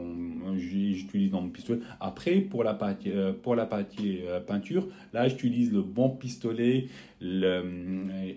j'utilise 0.55 1.31
dans 1.31 1.41
mon 1.41 1.49
pistolet. 1.49 1.81
Après, 1.99 2.39
pour 2.41 2.63
la 2.63 2.73
partie, 2.73 3.11
pour 3.43 3.55
la 3.55 3.65
partie 3.65 4.19
peinture, 4.47 4.87
là, 5.13 5.27
j'utilise 5.27 5.71
le 5.71 5.81
bon 5.81 6.09
pistolet. 6.09 6.87
Le, 7.21 8.35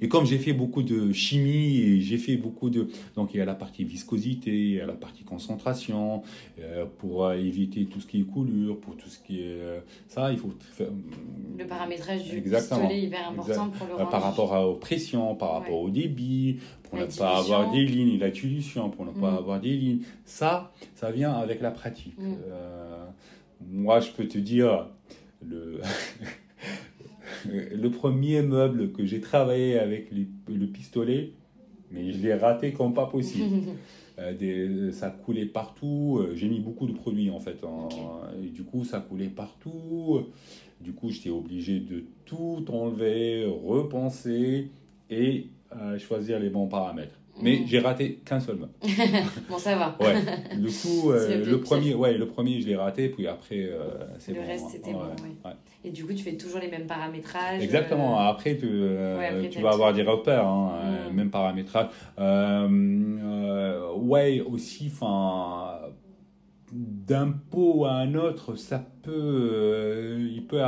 Et 0.00 0.08
comme 0.08 0.26
j'ai 0.26 0.38
fait 0.38 0.52
beaucoup 0.52 0.82
de 0.82 1.12
chimie 1.12 1.78
et 1.80 2.00
j'ai 2.00 2.18
fait 2.18 2.36
beaucoup 2.36 2.70
de... 2.70 2.88
Donc 3.14 3.34
il 3.34 3.38
y 3.38 3.40
a 3.40 3.44
la 3.44 3.54
partie 3.54 3.84
viscosité, 3.84 4.50
il 4.50 4.74
y 4.74 4.80
a 4.80 4.86
la 4.86 4.94
partie 4.94 5.24
concentration, 5.24 6.22
euh, 6.60 6.84
pour 6.98 7.32
éviter 7.32 7.86
tout 7.86 8.00
ce 8.00 8.06
qui 8.06 8.20
est 8.20 8.24
coulure, 8.24 8.78
pour 8.78 8.96
tout 8.96 9.08
ce 9.08 9.18
qui 9.18 9.40
est... 9.40 9.60
Euh, 9.60 9.80
ça, 10.08 10.32
il 10.32 10.38
faut... 10.38 10.50
Faire... 10.72 10.88
Le 11.58 11.66
paramétrage 11.66 12.24
du 12.24 12.36
Exactement. 12.36 12.80
pistolet 12.80 13.00
est 13.00 13.06
hyper 13.06 13.28
important 13.28 13.70
pour 13.70 13.86
le 13.86 14.02
euh, 14.02 14.06
Par 14.06 14.22
rapport 14.22 14.54
à, 14.54 14.66
aux 14.66 14.76
pressions, 14.76 15.34
par 15.34 15.52
rapport 15.52 15.80
au 15.80 15.90
débit, 15.90 16.58
pour 16.84 16.98
ne 16.98 17.06
pas 17.06 17.38
avoir 17.38 17.70
des 17.70 17.84
lignes, 17.84 18.18
la 18.18 18.30
dilution, 18.30 18.90
pour 18.90 19.04
ne 19.04 19.12
pas 19.12 19.32
mm. 19.32 19.38
avoir 19.38 19.60
des 19.60 19.76
lignes. 19.76 20.00
Ça, 20.24 20.72
ça 20.94 21.10
vient 21.10 21.32
avec 21.32 21.60
la 21.60 21.70
pratique. 21.70 22.18
Mm. 22.18 22.34
moi, 23.70 24.00
je 24.00 24.10
peux 24.10 24.26
te 24.26 24.38
dire... 24.38 24.86
Le 25.46 25.80
le 27.50 27.88
premier 27.90 28.42
meuble 28.42 28.92
que 28.92 29.04
j'ai 29.04 29.20
travaillé 29.20 29.78
avec 29.78 30.10
le 30.12 30.66
pistolet, 30.66 31.32
mais 31.90 32.12
je 32.12 32.18
l'ai 32.18 32.34
raté 32.34 32.72
comme 32.72 32.94
pas 32.94 33.06
possible. 33.06 33.50
Euh, 34.18 34.32
des, 34.32 34.92
ça 34.92 35.10
coulait 35.10 35.44
partout. 35.44 36.20
Euh, 36.20 36.34
j'ai 36.34 36.48
mis 36.48 36.60
beaucoup 36.60 36.86
de 36.86 36.94
produits 36.94 37.28
en 37.28 37.38
fait. 37.38 37.58
et 38.42 38.48
du 38.48 38.64
coup, 38.64 38.82
ça 38.84 39.00
coulait 39.00 39.28
partout. 39.28 40.22
Du 40.80 40.92
coup, 40.94 41.10
j'étais 41.10 41.28
obligé 41.28 41.80
de 41.80 42.04
tout 42.24 42.64
enlever, 42.70 43.44
repenser 43.44 44.70
et 45.10 45.48
euh, 45.74 45.98
choisir 45.98 46.38
les 46.40 46.48
bons 46.48 46.66
paramètres. 46.66 47.18
Mais 47.42 47.62
j'ai 47.66 47.78
raté 47.80 48.20
qu'un 48.24 48.40
seul 48.40 48.56
meuble. 48.56 48.72
bon, 49.48 49.58
ça 49.58 49.76
va. 49.76 49.96
Ouais. 50.00 50.14
Le 50.56 50.70
coup, 50.70 51.10
euh, 51.12 51.44
le, 51.44 51.60
premier, 51.60 51.94
ouais, 51.94 52.16
le 52.16 52.26
premier, 52.26 52.60
je 52.60 52.66
l'ai 52.66 52.76
raté, 52.76 53.08
puis 53.08 53.26
après, 53.26 53.64
euh, 53.64 54.06
c'est 54.18 54.32
bon. 54.32 54.40
Le 54.40 54.46
reste, 54.46 54.66
c'était 54.70 54.92
bon, 54.92 55.00
ouais. 55.00 55.52
Et 55.84 55.90
du 55.90 56.04
coup, 56.04 56.12
tu 56.14 56.22
fais 56.22 56.36
toujours 56.36 56.60
les 56.60 56.68
mêmes 56.68 56.86
paramétrages. 56.86 57.62
Exactement. 57.62 58.18
Euh, 58.18 58.30
après, 58.30 58.56
tu, 58.56 58.68
tu 59.50 59.60
vas 59.60 59.70
avoir 59.70 59.92
des 59.92 60.02
repères, 60.02 60.46
hein, 60.46 61.10
mm. 61.10 61.14
même 61.14 61.30
paramétrage. 61.30 61.88
ouais, 63.96 64.40
aussi, 64.40 64.90
enfin, 64.92 65.78
d'un 66.72 67.32
pot 67.50 67.84
à 67.84 67.92
un 67.92 68.14
autre, 68.14 68.56
ça 68.56 68.84
peut, 69.02 70.18
il 70.20 70.46
peut 70.46 70.62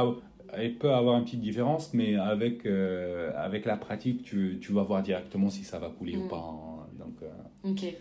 il 0.61 0.77
peut 0.77 0.93
avoir 0.93 1.19
une 1.19 1.25
petite 1.25 1.41
différence, 1.41 1.93
mais 1.95 2.17
avec, 2.17 2.67
euh, 2.67 3.33
avec 3.37 3.65
la 3.65 3.77
pratique, 3.77 4.23
tu, 4.23 4.59
tu, 4.61 4.73
vas 4.73 4.83
voir 4.83 5.03
directement 5.03 5.51
si 5.51 5.65
ça 5.65 5.79
va 5.79 5.89
couler 5.89 6.17
ou 6.17 6.25
mm. 6.25 6.29
pas. 6.29 6.37
Hein. 6.37 6.87
Donc, 6.99 7.17
euh, 7.23 7.71
ok. 7.71 7.95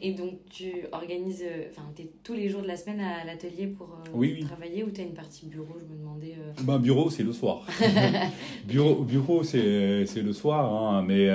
Et 0.00 0.14
donc, 0.14 0.38
tu 0.50 0.72
organises, 0.92 1.44
euh, 1.44 1.64
enfin, 1.70 1.82
tu 1.94 2.02
es 2.02 2.10
tous 2.22 2.34
les 2.34 2.48
jours 2.48 2.62
de 2.62 2.66
la 2.66 2.76
semaine 2.76 3.00
à 3.00 3.24
l'atelier 3.24 3.66
pour 3.66 3.88
travailler 4.46 4.84
ou 4.84 4.90
tu 4.90 5.00
as 5.00 5.04
une 5.04 5.14
partie 5.14 5.46
bureau 5.46 5.76
Je 5.78 5.84
me 5.84 5.98
demandais. 5.98 6.34
Ben, 6.62 6.78
bureau, 6.78 7.10
c'est 7.10 7.22
le 7.22 7.32
soir. 7.32 7.66
bureau, 8.66 9.02
bureau 9.02 9.42
c'est 9.42 10.22
le 10.22 10.32
soir, 10.32 10.72
hein, 10.72 11.04
mais 11.06 11.28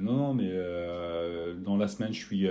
non, 0.00 0.12
non, 0.12 0.34
mais 0.34 0.50
dans 1.68 1.76
la 1.76 1.86
semaine, 1.88 2.12
je 2.12 2.18
suis, 2.18 2.46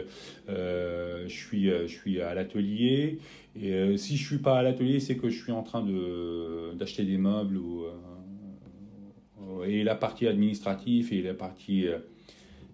je 0.48 1.28
suis, 1.28 1.66
je 1.70 1.88
suis 1.88 2.22
à 2.22 2.34
l'atelier. 2.34 3.20
Et 3.62 3.74
euh, 3.74 3.98
si 3.98 4.18
je 4.18 4.26
suis 4.26 4.38
pas 4.38 4.60
à 4.60 4.64
l'atelier, 4.64 5.00
c'est 5.00 5.18
que 5.18 5.30
je 5.30 5.42
suis 5.42 5.52
en 5.52 5.64
train 5.64 5.84
de 5.84 6.74
d'acheter 6.76 7.04
des 7.04 7.18
meubles 7.18 7.58
ou 7.58 7.86
euh, 7.86 9.66
et 9.66 9.84
la 9.84 9.96
partie 9.96 10.28
administrative 10.28 11.12
et 11.12 11.22
la 11.22 11.34
partie 11.34 11.88
euh, 11.88 11.98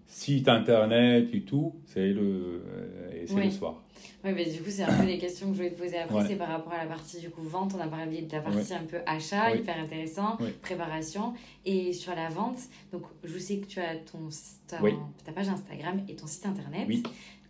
site 0.06 0.48
internet 0.48 1.28
et 1.32 1.40
tout, 1.40 1.74
c'est 1.86 2.12
le 2.12 2.62
c'est 3.26 3.44
le 3.44 3.50
soir. 3.50 3.82
Oui, 4.24 4.32
mais 4.34 4.44
du 4.44 4.58
coup, 4.62 4.70
c'est 4.70 4.82
un 4.82 4.98
peu 4.98 5.06
les 5.06 5.18
questions 5.18 5.48
que 5.48 5.52
je 5.52 5.58
voulais 5.58 5.70
te 5.70 5.80
poser 5.80 5.98
après, 5.98 6.26
c'est 6.26 6.36
par 6.36 6.48
rapport 6.48 6.72
à 6.72 6.78
la 6.78 6.86
partie 6.86 7.20
du 7.20 7.30
coup 7.30 7.42
vente. 7.42 7.72
On 7.76 7.80
a 7.80 7.86
parlé 7.86 8.22
de 8.22 8.32
la 8.32 8.40
partie 8.40 8.74
un 8.74 8.84
peu 8.84 8.98
achat, 9.06 9.54
hyper 9.54 9.78
intéressant, 9.78 10.38
préparation. 10.62 11.34
Et 11.64 11.92
sur 11.92 12.14
la 12.14 12.28
vente, 12.28 12.58
donc 12.92 13.02
je 13.22 13.38
sais 13.38 13.56
que 13.56 13.66
tu 13.66 13.80
as 13.80 13.96
ton, 13.96 14.28
ta, 14.66 14.78
ta 15.24 15.32
page 15.32 15.48
Instagram 15.48 16.02
et 16.08 16.14
ton 16.14 16.26
site 16.26 16.46
internet 16.46 16.88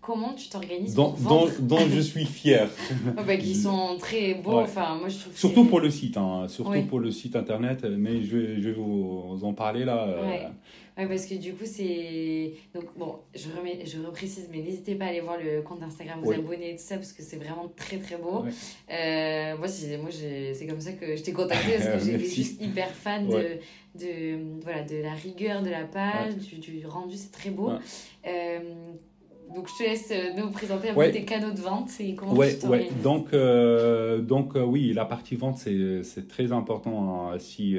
comment 0.05 0.35
tu 0.35 0.49
t'organises 0.49 0.95
dont, 0.95 1.15
dont, 1.19 1.49
dont, 1.61 1.89
je 1.89 2.01
suis 2.01 2.27
fier. 2.27 2.69
bah, 3.27 3.37
qui 3.37 3.55
sont 3.55 3.97
très 3.99 4.35
beaux. 4.35 4.61
Enfin, 4.61 4.97
moi, 4.97 5.09
je 5.09 5.19
trouve 5.19 5.37
surtout 5.37 5.65
pour 5.65 5.81
le 5.81 5.91
site, 5.91 6.17
hein, 6.17 6.47
surtout 6.49 6.83
pour 6.83 7.01
le 7.01 7.11
site 7.11 7.37
internet, 7.37 7.85
mais 7.85 8.23
je 8.23 8.37
vais, 8.37 8.61
je 8.61 8.69
vais 8.69 8.75
vous 8.75 9.41
en 9.43 9.53
parler 9.53 9.85
là. 9.85 10.07
Euh. 10.07 10.49
Ouais. 10.97 11.07
parce 11.07 11.27
que 11.27 11.35
du 11.35 11.55
coup, 11.55 11.65
c'est. 11.65 12.53
Donc, 12.75 12.97
bon, 12.97 13.17
je, 13.35 13.49
remets, 13.57 13.85
je 13.85 14.01
reprécise, 14.01 14.49
mais 14.51 14.59
n'hésitez 14.59 14.95
pas 14.95 15.07
à 15.07 15.09
aller 15.09 15.21
voir 15.21 15.39
le 15.39 15.63
compte 15.63 15.83
Instagram, 15.83 16.21
vous 16.23 16.33
abonner 16.33 16.71
et 16.71 16.77
tout 16.77 16.83
ça, 16.83 16.97
parce 16.97 17.13
que 17.13 17.23
c'est 17.23 17.37
vraiment 17.37 17.71
très 17.77 17.99
très 17.99 18.17
beau. 18.17 18.45
Euh, 18.91 19.57
moi, 19.57 19.69
c'est, 19.69 19.97
moi 19.99 20.11
c'est 20.11 20.67
comme 20.67 20.81
ça 20.81 20.93
que 20.93 21.17
je 21.17 21.23
t'ai 21.23 21.33
contacté, 21.33 21.77
parce 21.79 22.05
que 22.05 22.05
j'étais 22.11 22.25
juste 22.25 22.63
hyper 22.63 22.91
fan 22.91 23.27
de, 23.27 23.59
de, 23.95 24.61
voilà, 24.63 24.83
de 24.83 24.97
la 24.97 25.15
rigueur 25.15 25.63
de 25.63 25.71
la 25.71 25.85
page, 25.85 26.37
du, 26.37 26.59
du 26.59 26.87
rendu, 26.87 27.17
c'est 27.17 27.33
très 27.33 27.51
beau. 27.51 27.71
Euh, 28.27 28.59
donc, 29.55 29.69
je 29.69 29.85
te 29.85 29.89
laisse 29.89 30.11
euh, 30.11 30.33
nous 30.37 30.51
présenter 30.51 30.91
un 30.91 30.95
peu 30.95 31.11
tes 31.11 31.25
canaux 31.25 31.53
de 31.53 31.61
vente 31.61 31.91
et 32.01 32.15
comment 32.15 32.35
ouais, 32.35 32.57
tu 32.59 32.67
ouais. 32.67 32.89
Donc, 33.03 33.33
euh, 33.33 34.19
donc 34.21 34.55
oui, 34.57 34.93
la 34.93 35.05
partie 35.05 35.37
vente, 35.37 35.59
c'est 35.59 36.29
très 36.29 36.51
important. 36.53 37.31
Hein. 37.31 37.39
si, 37.39 37.79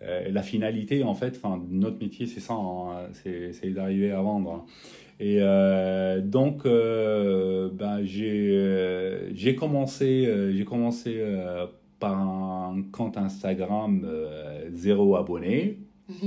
la 0.00 0.42
finalité, 0.42 1.02
en 1.02 1.14
fait, 1.14 1.38
enfin, 1.42 1.62
notre 1.68 1.98
métier, 2.00 2.26
c'est 2.26 2.40
ça, 2.40 2.54
hein, 2.54 3.08
c'est 3.12 3.70
d'arriver 3.70 4.10
à 4.12 4.22
vendre. 4.22 4.66
Et 5.18 5.38
euh, 5.40 6.22
donc, 6.22 6.64
euh, 6.64 7.68
ben, 7.72 8.00
j'ai 8.04 9.54
commencé, 9.54 10.50
j'ai 10.54 10.64
commencé 10.64 11.22
par 11.98 12.18
un 12.18 12.82
compte 12.92 13.18
Instagram 13.18 14.06
zéro 14.72 15.16
abonné. 15.16 15.78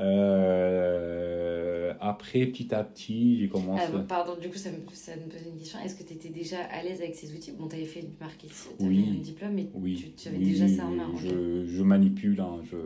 Euh, 0.00 1.92
après, 2.00 2.46
petit 2.46 2.72
à 2.74 2.84
petit, 2.84 3.38
j'ai 3.40 3.48
commencé. 3.48 3.84
Ah, 3.92 3.98
pardon, 4.06 4.36
du 4.40 4.48
coup, 4.48 4.56
ça 4.56 4.70
me, 4.70 4.78
ça 4.92 5.16
me 5.16 5.22
pose 5.22 5.40
une 5.44 5.58
question. 5.58 5.80
Est-ce 5.80 5.96
que 5.96 6.04
tu 6.04 6.14
étais 6.14 6.28
déjà 6.28 6.62
à 6.64 6.82
l'aise 6.82 7.00
avec 7.00 7.16
ces 7.16 7.34
outils? 7.34 7.52
Bon, 7.52 7.66
tu 7.68 7.76
avais 7.76 7.84
fait 7.84 8.02
du 8.02 8.12
marketing, 8.20 8.50
tu 8.78 8.84
avais 8.84 8.96
un 8.96 9.20
diplôme, 9.20 9.54
mais 9.54 9.68
oui, 9.74 10.12
tu, 10.16 10.28
avais 10.28 10.38
déjà 10.38 10.68
ça 10.68 10.86
en 10.86 10.90
main. 10.90 11.10
Je, 11.16 11.66
je 11.66 11.82
manipule. 11.82 12.40
Hein, 12.40 12.60
je, 12.70 12.76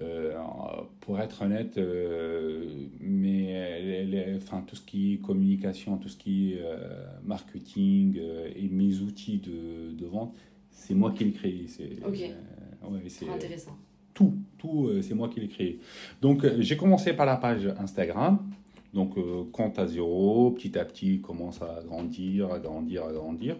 euh, 0.00 0.36
pour 1.00 1.20
être 1.20 1.42
honnête, 1.42 1.78
euh, 1.78 2.68
mais 2.98 4.34
enfin, 4.36 4.64
tout 4.66 4.74
ce 4.74 4.82
qui 4.82 5.14
est 5.14 5.18
communication, 5.18 5.96
tout 5.98 6.08
ce 6.08 6.16
qui 6.16 6.54
est 6.54 6.62
marketing 7.22 8.18
et 8.56 8.68
mes 8.68 8.98
outils 8.98 9.38
de, 9.38 9.92
de 9.92 10.06
vente, 10.06 10.34
c'est 10.72 10.94
moi 10.94 11.12
qui 11.12 11.22
les 11.22 11.32
créé. 11.32 11.66
Ok. 12.04 12.18
c'est 13.06 13.28
intéressant 13.28 13.78
tout, 14.14 14.34
tout, 14.58 14.86
euh, 14.86 15.02
c'est 15.02 15.14
moi 15.14 15.28
qui 15.28 15.40
l'ai 15.40 15.48
créé. 15.48 15.80
Donc, 16.22 16.44
euh, 16.44 16.56
j'ai 16.60 16.76
commencé 16.76 17.12
par 17.12 17.26
la 17.26 17.36
page 17.36 17.68
Instagram. 17.78 18.38
Donc, 18.94 19.18
euh, 19.18 19.42
compte 19.52 19.78
à 19.80 19.88
zéro, 19.88 20.52
petit 20.52 20.78
à 20.78 20.84
petit, 20.84 21.20
commence 21.20 21.60
à 21.60 21.82
grandir, 21.84 22.52
à 22.52 22.60
grandir, 22.60 23.04
à 23.04 23.12
grandir. 23.12 23.56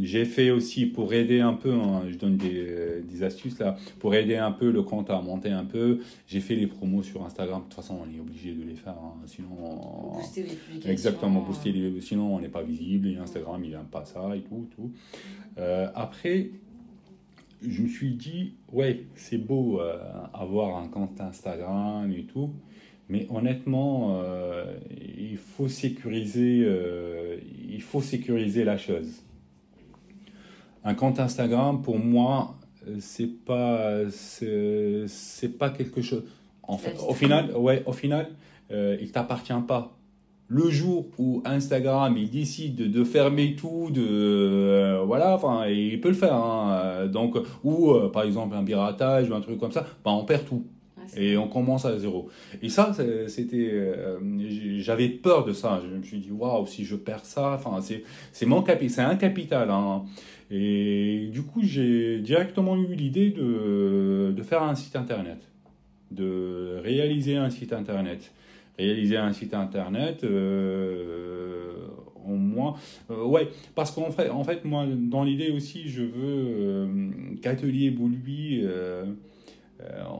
j'ai 0.00 0.24
fait 0.26 0.50
aussi 0.50 0.84
pour 0.84 1.14
aider 1.14 1.40
un 1.40 1.54
peu, 1.54 1.72
hein, 1.72 2.02
je 2.06 2.16
donne 2.16 2.36
des, 2.36 3.00
des, 3.02 3.22
astuces 3.22 3.58
là, 3.58 3.76
pour 3.98 4.14
aider 4.14 4.36
un 4.36 4.52
peu 4.52 4.70
le 4.70 4.82
compte 4.82 5.08
à 5.08 5.20
monter 5.22 5.50
un 5.50 5.64
peu. 5.64 6.00
J'ai 6.26 6.40
fait 6.40 6.54
les 6.54 6.66
promos 6.66 7.02
sur 7.02 7.24
Instagram. 7.24 7.60
De 7.60 7.64
toute 7.64 7.74
façon, 7.74 7.98
on 8.04 8.14
est 8.14 8.20
obligé 8.20 8.52
de 8.52 8.62
les 8.62 8.76
faire, 8.76 8.92
hein, 8.92 9.14
sinon. 9.24 10.12
Booster 10.12 10.42
les 10.42 10.54
publications. 10.54 10.90
Exactement, 10.90 11.40
booster 11.40 11.72
les, 11.72 12.00
sinon 12.02 12.36
on 12.36 12.40
n'est 12.40 12.48
pas 12.48 12.62
visible. 12.62 13.08
Et 13.08 13.16
Instagram, 13.16 13.64
il 13.64 13.70
n'aime 13.70 13.86
pas 13.90 14.04
ça 14.04 14.36
et 14.36 14.42
tout, 14.42 14.68
tout. 14.76 14.92
après, 15.94 16.50
je 17.62 17.82
me 17.82 17.88
suis 17.88 18.12
dit, 18.12 18.54
ouais, 18.72 19.04
c'est 19.14 19.38
beau 19.38 19.80
euh, 19.80 19.98
avoir 20.32 20.76
un 20.76 20.88
compte 20.88 21.20
Instagram 21.20 22.10
et 22.12 22.24
tout, 22.24 22.50
mais 23.08 23.26
honnêtement, 23.30 24.20
euh, 24.22 24.76
il 24.90 25.38
faut 25.38 25.68
sécuriser, 25.68 26.62
euh, 26.64 27.38
il 27.70 27.82
faut 27.82 28.02
sécuriser 28.02 28.64
la 28.64 28.78
chose. 28.78 29.22
Un 30.84 30.94
compte 30.94 31.18
Instagram, 31.18 31.82
pour 31.82 31.98
moi, 31.98 32.56
c'est 33.00 33.44
pas, 33.44 34.08
c'est 34.10 35.58
pas 35.58 35.70
quelque 35.70 36.00
chose. 36.00 36.24
En 36.62 36.78
fait, 36.78 36.96
au 37.06 37.14
final, 37.14 37.54
ouais, 37.56 37.82
au 37.86 37.92
final, 37.92 38.30
il 38.70 39.10
t'appartient 39.10 39.52
pas 39.66 39.97
le 40.48 40.70
jour 40.70 41.06
où 41.18 41.42
Instagram 41.44 42.16
il 42.16 42.30
décide 42.30 42.90
de 42.90 43.04
fermer 43.04 43.54
tout, 43.54 43.90
de 43.90 44.02
euh, 44.02 45.02
voilà, 45.04 45.34
enfin 45.34 45.66
il 45.66 46.00
peut 46.00 46.08
le 46.08 46.14
faire. 46.14 46.34
Hein, 46.34 47.06
donc 47.06 47.36
ou 47.62 47.92
euh, 47.92 48.10
par 48.10 48.22
exemple 48.22 48.56
un 48.56 48.64
piratage 48.64 49.30
ou 49.30 49.34
un 49.34 49.40
truc 49.40 49.58
comme 49.58 49.72
ça, 49.72 49.86
ben, 50.04 50.12
on 50.12 50.24
perd 50.24 50.46
tout. 50.46 50.64
et 51.16 51.36
on 51.36 51.48
commence 51.48 51.84
à 51.84 51.98
zéro. 51.98 52.28
Et 52.62 52.68
ça, 52.68 52.92
c'était, 53.28 53.70
euh, 53.72 54.18
j'avais 54.78 55.08
peur 55.08 55.44
de 55.44 55.52
ça. 55.52 55.80
Je 55.82 55.96
me 55.96 56.02
suis 56.02 56.18
dit, 56.18 56.30
waouh, 56.30 56.66
si 56.66 56.84
je 56.84 56.96
perds 56.96 57.24
ça, 57.24 57.52
enfin, 57.54 57.80
c'est, 57.80 58.02
c'est 58.32 58.46
mon 58.46 58.62
capital, 58.62 58.90
c'est 58.90 59.02
un 59.02 59.16
capital. 59.16 59.70
Hein. 59.70 60.04
Et 60.50 61.28
du 61.32 61.42
coup, 61.42 61.60
j'ai 61.62 62.20
directement 62.20 62.76
eu 62.76 62.94
l'idée 62.94 63.30
de, 63.30 64.32
de 64.36 64.42
faire 64.42 64.62
un 64.62 64.74
site 64.74 64.96
internet, 64.96 65.38
de 66.10 66.78
réaliser 66.82 67.36
un 67.36 67.50
site 67.50 67.72
internet 67.72 68.32
réaliser 68.78 69.16
un 69.16 69.32
site 69.32 69.54
internet 69.54 70.22
euh, 70.24 71.72
au 72.26 72.34
moins 72.34 72.74
euh, 73.10 73.24
ouais 73.24 73.48
parce 73.74 73.90
qu'en 73.90 74.10
fait 74.10 74.30
en 74.30 74.44
fait 74.44 74.64
moi 74.64 74.86
dans 74.88 75.24
l'idée 75.24 75.50
aussi 75.50 75.88
je 75.88 76.02
veux 76.02 76.10
euh, 76.16 76.86
qu'Atelier 77.42 77.90
Boulby 77.90 78.64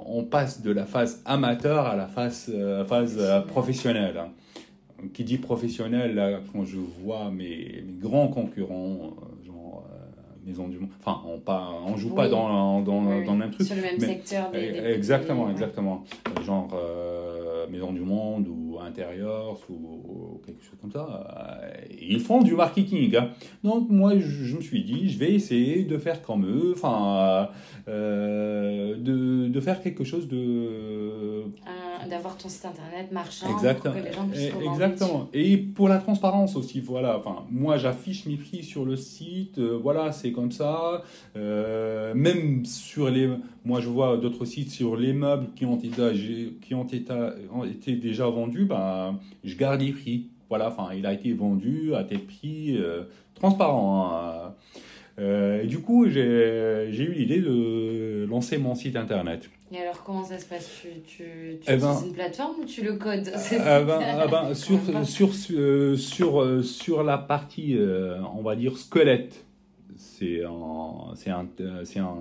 on 0.07 0.25
passe 0.25 0.63
de 0.63 0.71
la 0.71 0.87
phase 0.87 1.23
amateur 1.25 1.87
à 1.87 1.97
la 1.97 2.07
phase, 2.07 2.53
phase 2.87 3.45
professionnelle 3.47 4.17
hein. 4.19 4.29
qui 5.13 5.25
dit 5.25 5.39
professionnel 5.39 6.15
là 6.15 6.41
quand 6.53 6.65
je 6.65 6.79
vois 6.79 7.31
mes, 7.31 7.83
mes 7.87 7.99
grands 8.01 8.29
concurrents 8.29 9.15
genre 9.47 9.85
Maison 10.47 10.69
du 10.69 10.79
Monde. 10.79 10.89
Enfin, 11.05 11.21
on 11.27 11.39
pas, 11.41 11.69
on 11.87 11.97
joue 11.99 12.15
pas 12.15 12.27
dans, 12.27 12.81
dans, 12.81 13.03
dans, 13.03 13.33
le 13.33 13.39
même 13.39 13.51
truc. 13.51 13.67
Sur 13.67 13.77
le 13.77 13.83
même 13.83 14.01
secteur. 14.01 14.51
exactement, 14.55 15.51
exactement. 15.51 16.05
Genre 16.47 16.71
Maison 17.69 17.93
du 17.93 18.01
Monde 18.01 18.49
ou 18.49 18.79
Intérieur 18.81 19.59
ou, 19.69 20.38
quelque 20.45 20.63
chose 20.63 20.79
comme 20.81 20.93
ça. 20.93 21.07
Euh, 21.63 21.71
ils 22.01 22.21
font 22.21 22.43
du 22.43 22.55
marketing. 22.55 23.17
Hein. 23.17 23.31
Donc 23.65 23.89
moi, 23.91 24.13
je, 24.19 24.57
me 24.57 24.61
suis 24.61 24.83
dit, 24.83 25.11
je 25.11 25.19
vais 25.19 25.33
essayer 25.33 25.85
de 25.85 25.99
faire 25.99 26.23
comme 26.23 26.47
eux, 26.47 26.73
enfin, 26.75 27.49
euh, 27.89 28.97
de, 28.97 29.49
de, 29.49 29.61
faire 29.61 29.83
quelque 29.83 30.05
chose 30.05 30.29
de... 30.29 31.45
D'avoir 32.09 32.37
ton 32.39 32.49
site 32.49 32.65
internet 32.65 33.13
marchand 33.13 33.53
Exactement. 33.53 33.93
pour 33.93 34.03
que 34.03 34.09
les 34.09 34.15
gens 34.15 34.29
puissent 34.29 34.73
Exactement. 34.73 35.29
Et 35.35 35.57
pour 35.59 35.89
la 35.89 35.99
transparence 35.99 36.57
aussi, 36.57 36.81
voilà. 36.81 37.19
Enfin, 37.19 37.45
moi, 37.51 37.77
j'affiche 37.77 38.25
mes 38.27 38.37
prix 38.37 38.63
sur 38.63 38.85
le 38.85 38.97
site, 38.97 39.59
euh, 39.59 39.79
voilà, 39.83 40.13
c'est 40.13 40.33
comme 40.33 40.53
ça. 40.53 41.03
même 41.35 42.65
sur 42.65 43.11
les... 43.11 43.29
Moi, 43.65 43.81
je 43.81 43.89
vois 43.89 44.17
d'autres 44.17 44.45
sites 44.45 44.71
sur 44.71 44.97
les 44.97 45.13
meubles 45.13 45.49
qui 45.55 45.67
ont 45.67 45.77
été, 45.77 46.55
qui 46.63 46.75
ont 46.75 46.85
été, 46.85 47.13
ont 47.53 47.65
été 47.65 47.97
déjà 47.97 48.27
vendus, 48.27 48.65
ben, 48.65 49.19
je 49.45 49.57
garde 49.57 49.81
les 49.81 49.93
prix. 49.93 50.31
Voilà, 50.49 50.69
enfin, 50.69 50.95
il 50.95 51.05
a 51.07 51.13
été 51.13 51.33
vendu 51.33 51.95
à 51.95 52.05
tel 52.05 52.21
prix, 52.21 52.77
euh, 52.77 53.05
transparent. 53.35 54.11
Hein. 54.13 54.55
Euh, 55.19 55.63
et 55.63 55.67
du 55.67 55.81
coup, 55.81 56.09
j'ai 56.09 56.89
eu 56.89 57.13
l'idée 57.13 57.41
de 57.41 58.27
lancer 58.29 58.57
mon 58.57 58.75
site 58.75 58.97
internet. 58.97 59.51
Et 59.71 59.79
alors, 59.79 60.03
comment 60.03 60.25
ça 60.25 60.39
se 60.39 60.47
passe? 60.47 60.71
Tu, 60.81 60.89
tu, 61.03 61.17
tu 61.17 61.59
eh 61.67 61.77
ben, 61.77 61.93
utilises 61.93 62.09
une 62.09 62.15
plateforme 62.15 62.61
ou 62.63 62.65
tu 62.65 62.83
le 62.83 62.95
codes? 62.95 63.31
Eh 63.53 63.57
ben, 63.59 64.01
eh 64.25 64.31
ben, 64.31 64.55
sur, 64.55 64.79
sur, 65.05 65.31
euh, 65.51 65.97
sur, 65.97 66.65
sur, 66.65 67.03
la 67.03 67.19
partie, 67.19 67.77
on 68.35 68.43
va 68.43 68.57
dire, 68.57 68.79
squelette, 68.79 69.45
c'est 69.97 70.45
un, 70.45 71.15
c'est 71.17 71.31
un, 71.31 71.47
c'est 71.85 71.99
un, 71.99 72.15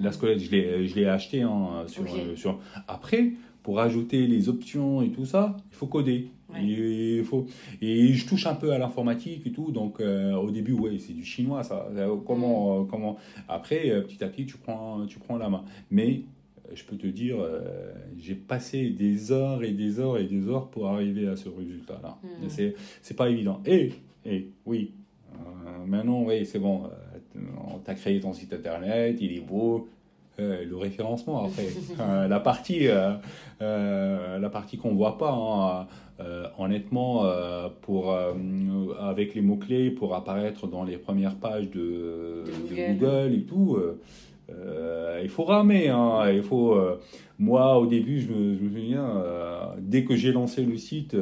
la 0.00 0.10
squelette, 0.10 0.40
je 0.40 0.50
l'ai, 0.50 1.06
acheté 1.06 1.42
hein, 1.42 1.84
sur, 1.86 2.04
sur. 2.34 2.58
Après, 2.88 3.32
pour 3.66 3.80
ajouter 3.80 4.28
les 4.28 4.48
options 4.48 5.02
et 5.02 5.10
tout 5.10 5.26
ça, 5.26 5.56
il 5.72 5.76
faut 5.76 5.88
coder. 5.88 6.30
Et, 6.56 7.16
il 7.16 7.24
faut, 7.24 7.46
et 7.82 8.12
je 8.12 8.24
touche 8.24 8.46
un 8.46 8.54
peu 8.54 8.70
à 8.72 8.78
l'informatique 8.78 9.44
et 9.44 9.50
tout, 9.50 9.72
donc 9.72 9.98
euh, 9.98 10.34
au 10.34 10.52
début, 10.52 10.70
ouais, 10.70 11.00
c'est 11.00 11.14
du 11.14 11.24
chinois 11.24 11.64
ça. 11.64 11.88
Euh, 11.96 12.14
comment, 12.24 12.82
mm. 12.82 12.86
comment... 12.86 13.16
Après, 13.48 13.90
euh, 13.90 14.02
petit 14.02 14.22
à 14.22 14.28
petit, 14.28 14.46
tu 14.46 14.56
prends, 14.56 15.04
tu 15.06 15.18
prends 15.18 15.36
la 15.36 15.48
main. 15.48 15.64
Mais 15.90 16.22
je 16.72 16.84
peux 16.84 16.94
te 16.94 17.08
dire, 17.08 17.38
j'ai 18.16 18.36
passé 18.36 18.90
des 18.90 19.32
heures 19.32 19.64
et 19.64 19.72
des 19.72 19.98
heures 19.98 20.16
et 20.16 20.26
des 20.26 20.46
heures 20.46 20.68
pour 20.68 20.86
arriver 20.86 21.26
à 21.26 21.34
ce 21.34 21.48
résultat-là. 21.48 22.18
Mm. 22.22 22.48
C'est, 22.48 22.76
c'est 23.02 23.16
pas 23.16 23.28
évident. 23.28 23.60
Et, 23.66 23.94
et 24.24 24.48
oui, 24.64 24.92
maintenant, 25.84 26.22
oui, 26.22 26.46
c'est 26.46 26.60
bon, 26.60 26.84
tu 27.34 27.90
as 27.90 27.94
créé 27.94 28.20
ton 28.20 28.32
site 28.32 28.52
internet, 28.52 29.18
il 29.20 29.32
est 29.32 29.40
beau, 29.40 29.88
euh, 30.38 30.64
le 30.68 30.76
référencement 30.76 31.44
après. 31.44 31.66
Euh, 31.98 32.28
la 32.28 32.40
partie, 32.40 32.88
euh, 32.88 34.38
la 34.38 34.50
partie 34.50 34.76
qu'on 34.76 34.94
voit 34.94 35.16
pas, 35.16 35.32
hein, 35.32 35.86
honnêtement, 36.58 37.24
pour, 37.80 38.14
avec 39.00 39.34
les 39.34 39.40
mots-clés 39.40 39.90
pour 39.90 40.14
apparaître 40.14 40.66
dans 40.66 40.84
les 40.84 40.98
premières 40.98 41.36
pages 41.36 41.70
de, 41.70 42.44
Google. 42.68 43.34
et 43.34 43.42
tout, 43.44 43.78
il 45.22 45.28
faut 45.28 45.44
ramer. 45.44 45.88
Hein, 45.88 46.30
il 46.30 46.42
faut, 46.42 46.76
moi, 47.38 47.78
au 47.78 47.86
début, 47.86 48.20
je 48.20 48.32
me, 48.32 48.56
souviens, 48.56 49.22
dès 49.78 50.04
que 50.04 50.16
j'ai 50.16 50.32
lancé 50.32 50.62
le 50.64 50.76
site 50.76 51.16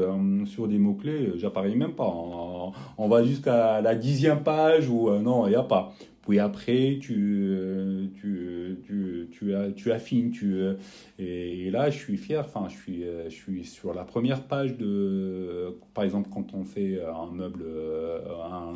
sur 0.47 0.67
des 0.67 0.79
mots-clés, 0.79 1.33
j'apparais 1.37 1.75
même 1.75 1.93
pas. 1.93 2.13
Hein. 2.13 2.73
on 2.99 3.09
va 3.09 3.25
jusqu'à 3.25 3.81
la 3.81 3.95
dixième 3.95 4.43
page 4.43 4.89
où 4.89 5.11
non, 5.11 5.47
il 5.47 5.51
n'y 5.51 5.57
a 5.57 5.63
pas. 5.63 5.95
Puis 6.27 6.39
après, 6.39 6.99
tu, 7.01 7.49
euh, 7.51 8.07
tu, 8.19 8.79
tu, 8.87 9.29
tu, 9.31 9.55
tu 9.77 9.93
affines. 9.93 10.31
Tu, 10.31 10.55
euh, 10.55 10.75
et, 11.19 11.71
là, 11.71 11.91
je 11.91 11.99
suis 11.99 12.17
fier. 12.17 12.41
Enfin, 12.41 12.67
je 12.69 12.77
suis, 12.77 13.05
euh, 13.05 13.29
je 13.29 13.35
suis 13.35 13.65
sur 13.65 13.93
la 13.93 14.05
première 14.05 14.43
page 14.43 14.77
de. 14.79 15.77
Par 15.93 16.05
exemple, 16.05 16.31
quand 16.33 16.55
on 16.55 16.65
fait 16.65 16.99
un 17.03 17.31
meuble, 17.31 17.65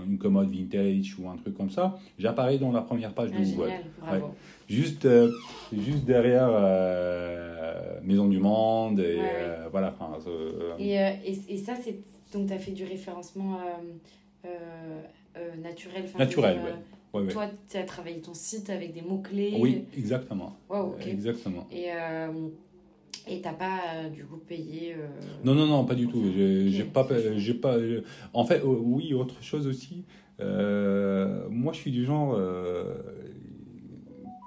une 0.06 0.18
commode 0.18 0.50
vintage 0.50 1.16
ou 1.18 1.28
un 1.28 1.36
truc 1.36 1.56
comme 1.56 1.70
ça, 1.70 1.98
j'apparais 2.18 2.58
dans 2.58 2.72
la 2.72 2.82
première 2.82 3.14
page 3.14 3.30
de 3.30 3.38
ah, 3.38 4.18
Google. 4.18 4.24
Juste, 4.68 5.08
juste 5.72 6.04
derrière 6.04 6.50
Maison 8.02 8.28
du 8.28 8.38
Monde. 8.38 9.00
Et 9.00 9.22
voilà. 9.70 9.96
Et, 10.78 10.92
et, 10.92 11.38
et, 11.48 11.56
ça, 11.56 11.74
c'est. 11.82 11.96
Donc, 12.34 12.46
tu 12.48 12.52
as 12.52 12.58
fait 12.58 12.72
du 12.72 12.84
référencement 12.84 13.58
naturel. 15.62 16.04
Naturel, 16.18 16.60
oui 16.62 16.72
Ouais, 17.14 17.22
ouais. 17.22 17.28
Toi, 17.32 17.46
tu 17.70 17.76
as 17.76 17.84
travaillé 17.84 18.20
ton 18.20 18.34
site 18.34 18.68
avec 18.70 18.92
des 18.92 19.02
mots-clés. 19.02 19.56
Oui, 19.58 19.84
exactement. 19.96 20.56
Wow, 20.68 20.94
ok. 20.94 21.06
Exactement. 21.06 21.66
Et 21.72 21.86
euh, 21.92 22.48
et 23.26 23.40
t'as 23.40 23.52
pas 23.52 23.80
euh, 23.94 24.08
du 24.10 24.24
coup 24.24 24.36
payé. 24.38 24.94
euh, 24.94 25.06
Non, 25.44 25.54
non, 25.54 25.66
non, 25.66 25.84
pas 25.84 25.94
du 25.94 26.06
tout. 26.06 26.22
J'ai 26.34 26.84
pas, 26.84 27.06
j'ai 27.36 27.54
pas. 27.54 27.76
En 28.32 28.44
fait, 28.44 28.60
euh, 28.60 28.66
oui, 28.66 29.14
autre 29.14 29.42
chose 29.42 29.66
aussi. 29.66 30.04
euh, 30.40 31.46
moi, 31.50 31.72
je 31.72 31.78
suis 31.80 31.90
du 31.90 32.04
genre 32.04 32.34
euh, 32.36 32.94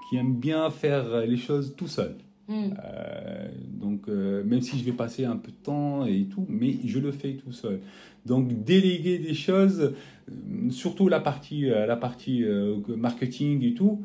qui 0.10 0.18
aime 0.18 0.36
bien 0.36 0.70
faire 0.70 1.22
les 1.26 1.38
choses 1.38 1.76
tout 1.76 1.88
seul. 1.88 2.16
Hmm, 2.52 2.74
Euh, 2.84 3.48
donc, 3.68 4.08
euh, 4.08 4.44
même 4.44 4.62
si 4.62 4.78
je 4.80 4.84
vais 4.84 4.92
passer 4.92 5.26
un 5.26 5.38
peu 5.38 5.52
de 5.52 5.58
temps 5.58 6.06
et 6.06 6.26
tout, 6.26 6.46
mais 6.50 6.76
je 6.86 7.00
le 7.00 7.12
fais 7.12 7.34
tout 7.34 7.52
seul. 7.52 7.80
Donc, 8.26 8.64
déléguer 8.64 9.18
des 9.20 9.34
choses, 9.34 9.94
euh, 10.30 10.70
surtout 10.70 11.08
la 11.08 11.20
partie, 11.20 11.62
la 11.66 11.96
partie 11.98 12.44
marketing 12.88 13.64
et 13.64 13.74
tout, 13.74 14.02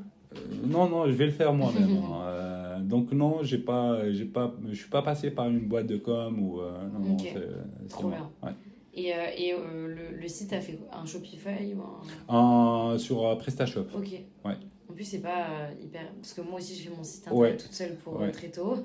non, 0.65 0.89
non, 0.89 1.07
je 1.07 1.13
vais 1.13 1.27
le 1.27 1.33
faire 1.33 1.53
moi-même. 1.53 1.91
hein. 2.05 2.81
Donc, 2.83 3.13
non, 3.13 3.43
j'ai 3.43 3.59
pas, 3.59 4.11
j'ai 4.13 4.25
pas, 4.27 4.55
je 4.69 4.75
suis 4.75 4.91
pas 4.91 5.03
passé 5.03 5.31
par 5.31 5.49
une 5.49 5.61
boîte 5.61 5.87
de 5.87 5.97
com 5.97 6.39
ou. 6.39 6.61
non, 6.93 6.99
non, 7.01 7.13
Ok. 7.15 7.29
c'est- 7.33 7.89
Trop. 7.89 8.09
Ouais. 8.09 8.51
Et, 8.95 9.13
euh, 9.15 9.17
et 9.37 9.53
euh, 9.53 9.89
le, 9.89 10.17
le 10.19 10.29
site 10.29 10.53
a 10.55 10.61
fait 10.61 10.79
un 10.91 11.05
Shopify 11.05 11.75
ou 11.75 12.33
un. 12.33 12.99
Sur 12.99 13.27
euh, 13.27 13.37
PrestaShop. 13.37 13.87
Ok. 13.95 14.13
Ouais. 14.45 14.57
Plus, 14.97 15.05
c'est 15.05 15.19
pas 15.19 15.47
euh, 15.51 15.69
hyper. 15.85 16.11
Parce 16.23 16.33
que 16.33 16.41
moi 16.41 16.59
aussi, 16.59 16.75
je 16.75 16.89
fais 16.89 16.97
mon 16.97 17.05
site 17.05 17.27
Ouais. 17.31 17.49
internet 17.51 17.63
toute 17.63 17.73
seule 17.75 17.97
pour 17.97 18.19
Ouais. 18.19 18.29
euh, 18.29 18.33
très 18.33 18.49
tôt. 18.49 18.77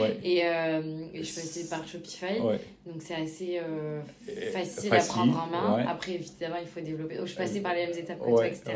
Ouais. 0.00 0.18
Et, 0.24 0.46
euh, 0.46 1.06
et 1.12 1.18
je 1.18 1.22
suis 1.30 1.42
passée 1.42 1.68
par 1.68 1.86
Shopify. 1.86 2.40
Donc, 2.88 3.02
c'est 3.02 3.14
assez 3.16 3.58
euh, 3.62 4.00
facile, 4.52 4.88
facile, 4.90 4.94
à 4.94 5.00
prendre 5.00 5.38
en 5.38 5.46
main. 5.46 5.76
ouais. 5.76 5.84
Après, 5.86 6.12
évidemment, 6.14 6.56
il 6.60 6.66
faut 6.66 6.80
développer. 6.80 7.16
Donc, 7.16 7.26
je 7.26 7.30
suis 7.32 7.38
passée 7.38 7.60
par 7.60 7.74
les 7.74 7.86
mêmes 7.86 7.98
étapes 7.98 8.18
que 8.18 8.24
Ouais, 8.24 8.32
toi, 8.32 8.46
etc. 8.46 8.62
ouais. 8.66 8.72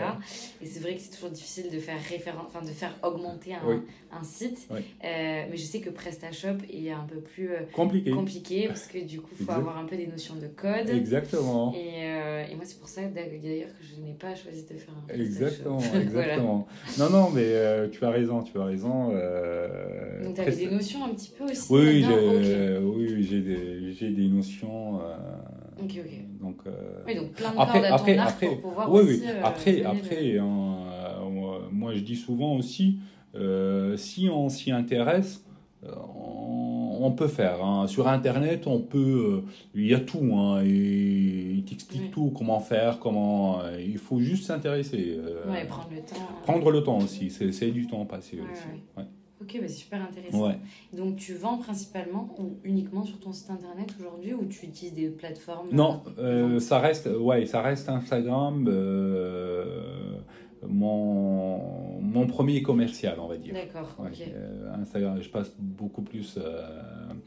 Et 0.62 0.66
c'est 0.66 0.80
vrai 0.80 0.94
que 0.94 1.00
c'est 1.00 1.10
toujours 1.14 1.30
difficile 1.30 1.70
de 1.72 1.78
faire 1.78 1.96
référence, 2.10 2.44
enfin, 2.48 2.60
de 2.64 2.70
faire 2.72 2.94
augmenter 3.02 3.54
un, 3.54 3.60
Oui. 3.66 3.76
un 4.12 4.22
site. 4.22 4.68
Euh, 4.70 4.76
mais 5.50 5.56
je 5.56 5.62
sais 5.64 5.80
que 5.80 5.88
PrestaShop 5.90 6.58
est 6.70 6.90
un 6.90 7.06
peu 7.08 7.20
plus 7.20 7.50
euh, 7.52 7.60
Compliqué. 7.72 8.10
compliqué 8.10 8.68
parce 8.68 8.86
que 8.86 8.98
du 8.98 9.20
coup, 9.20 9.30
il 9.32 9.36
faut 9.38 9.42
Exact. 9.52 9.58
avoir 9.60 9.78
un 9.78 9.86
peu 9.86 9.96
des 9.96 10.06
notions 10.06 10.34
de 10.36 10.46
code. 10.48 10.90
Exactement. 10.90 11.72
Et, 11.74 12.04
euh, 12.04 12.44
et 12.50 12.54
moi, 12.54 12.64
c'est 12.66 12.78
pour 12.78 12.88
ça 12.88 13.00
d'ailleurs 13.04 13.68
que 13.68 13.82
je 13.84 14.00
n'ai 14.02 14.12
pas 14.12 14.34
choisi 14.34 14.64
de 14.64 14.74
faire 14.78 14.94
un 15.08 15.14
Exactement, 15.14 15.78
PrestaShop. 15.78 15.92
Voilà. 16.12 16.26
exactement. 16.26 16.66
Non, 16.98 17.08
non, 17.10 17.30
mais 17.30 17.44
euh, 17.46 17.88
tu 17.88 18.04
as 18.04 18.10
raison, 18.10 18.42
tu 18.42 18.58
as 18.58 18.64
raison. 18.64 19.10
euh, 19.14 20.22
Donc, 20.24 20.34
tu 20.34 20.40
avais 20.42 20.50
Presta- 20.50 20.68
des 20.68 20.74
notions 20.74 21.04
un 21.04 21.14
petit 21.14 21.30
peu 21.36 21.44
aussi 21.44 21.66
Oui, 21.72 22.02
j'ai 22.06 22.78
oui, 22.78 23.06
oui, 23.14 23.26
j'ai 23.28 23.40
des, 23.40 23.92
j'ai 24.02 24.10
des 24.10 24.28
notions. 24.28 24.98
euh, 25.00 25.16
Ok, 25.82 25.92
ok. 25.98 26.40
Donc, 26.40 26.56
euh, 26.66 26.70
Oui, 27.06 27.14
donc 27.14 27.32
plein 27.32 27.52
de 27.52 27.58
Après- 27.58 27.80
cordes 27.80 27.92
à 27.92 27.94
après- 27.94 28.16
ton 28.16 28.22
après- 28.22 28.46
pour 28.48 28.60
pouvoir 28.60 28.92
oui, 28.92 29.00
aussi. 29.02 29.20
oui. 29.20 29.26
euh, 29.28 29.40
Après, 29.44 29.82
après 29.84 30.22
le- 30.32 30.40
hein, 30.40 30.76
euh, 31.22 31.58
moi, 31.70 31.94
je 31.94 32.00
dis 32.00 32.16
souvent 32.16 32.56
aussi, 32.56 32.98
euh, 33.34 33.96
si 33.96 34.28
on 34.28 34.48
s'y 34.48 34.70
intéresse, 34.72 35.44
on, 35.84 36.98
on 37.00 37.10
peut 37.12 37.26
faire. 37.28 37.64
hein. 37.64 37.86
Sur 37.88 38.06
Internet, 38.08 38.66
on 38.66 38.80
peut, 38.80 39.42
il 39.74 39.86
y 39.86 39.94
a 39.94 40.00
tout. 40.00 40.18
hein, 40.34 40.62
et 40.64 40.68
il 41.56 41.64
t'explique 41.64 42.02
Oui. 42.02 42.10
tout, 42.10 42.32
comment 42.36 42.60
faire, 42.60 42.98
comment. 43.00 43.60
il 43.84 43.98
faut 43.98 44.20
juste 44.20 44.44
s'intéresser. 44.44 45.18
Ouais, 45.50 45.64
prendre 45.66 45.88
le 45.90 45.98
temps. 46.00 46.14
euh. 46.16 46.42
Prendre 46.44 46.70
le 46.70 46.82
temps 46.82 46.98
aussi, 46.98 47.30
c'est 47.30 47.50
c'est 47.52 47.70
du 47.70 47.86
temps 47.86 48.04
passé 48.04 48.36
Ouais, 48.36 48.42
aussi. 48.52 48.62
ouais. 48.98 49.04
Ok, 49.42 49.58
bah, 49.60 49.66
c'est 49.68 49.74
super 49.74 50.02
intéressant. 50.02 50.46
Ouais. 50.48 50.58
Donc, 50.92 51.16
tu 51.16 51.34
vends 51.34 51.58
principalement 51.58 52.34
ou 52.38 52.56
uniquement 52.64 53.04
sur 53.04 53.18
ton 53.20 53.32
site 53.32 53.50
internet 53.50 53.94
aujourd'hui 53.98 54.34
ou 54.34 54.44
tu 54.46 54.66
utilises 54.66 54.94
des 54.94 55.08
plateformes 55.08 55.68
Non, 55.72 56.02
euh, 56.18 56.56
euh, 56.56 56.58
ça 56.60 56.78
reste, 56.78 57.08
ouais, 57.18 57.44
ça 57.46 57.60
reste 57.62 57.88
Instagram, 57.88 58.66
euh, 58.68 60.18
mon, 60.68 62.00
mon 62.00 62.26
premier 62.26 62.62
commercial, 62.62 63.18
on 63.20 63.26
va 63.26 63.36
dire. 63.36 63.54
D'accord, 63.54 63.96
Ouais, 63.98 64.10
euh, 64.34 64.72
Instagram, 64.80 65.18
je 65.20 65.28
passe 65.28 65.52
beaucoup 65.58 66.02
plus. 66.02 66.38
euh, 66.38 66.62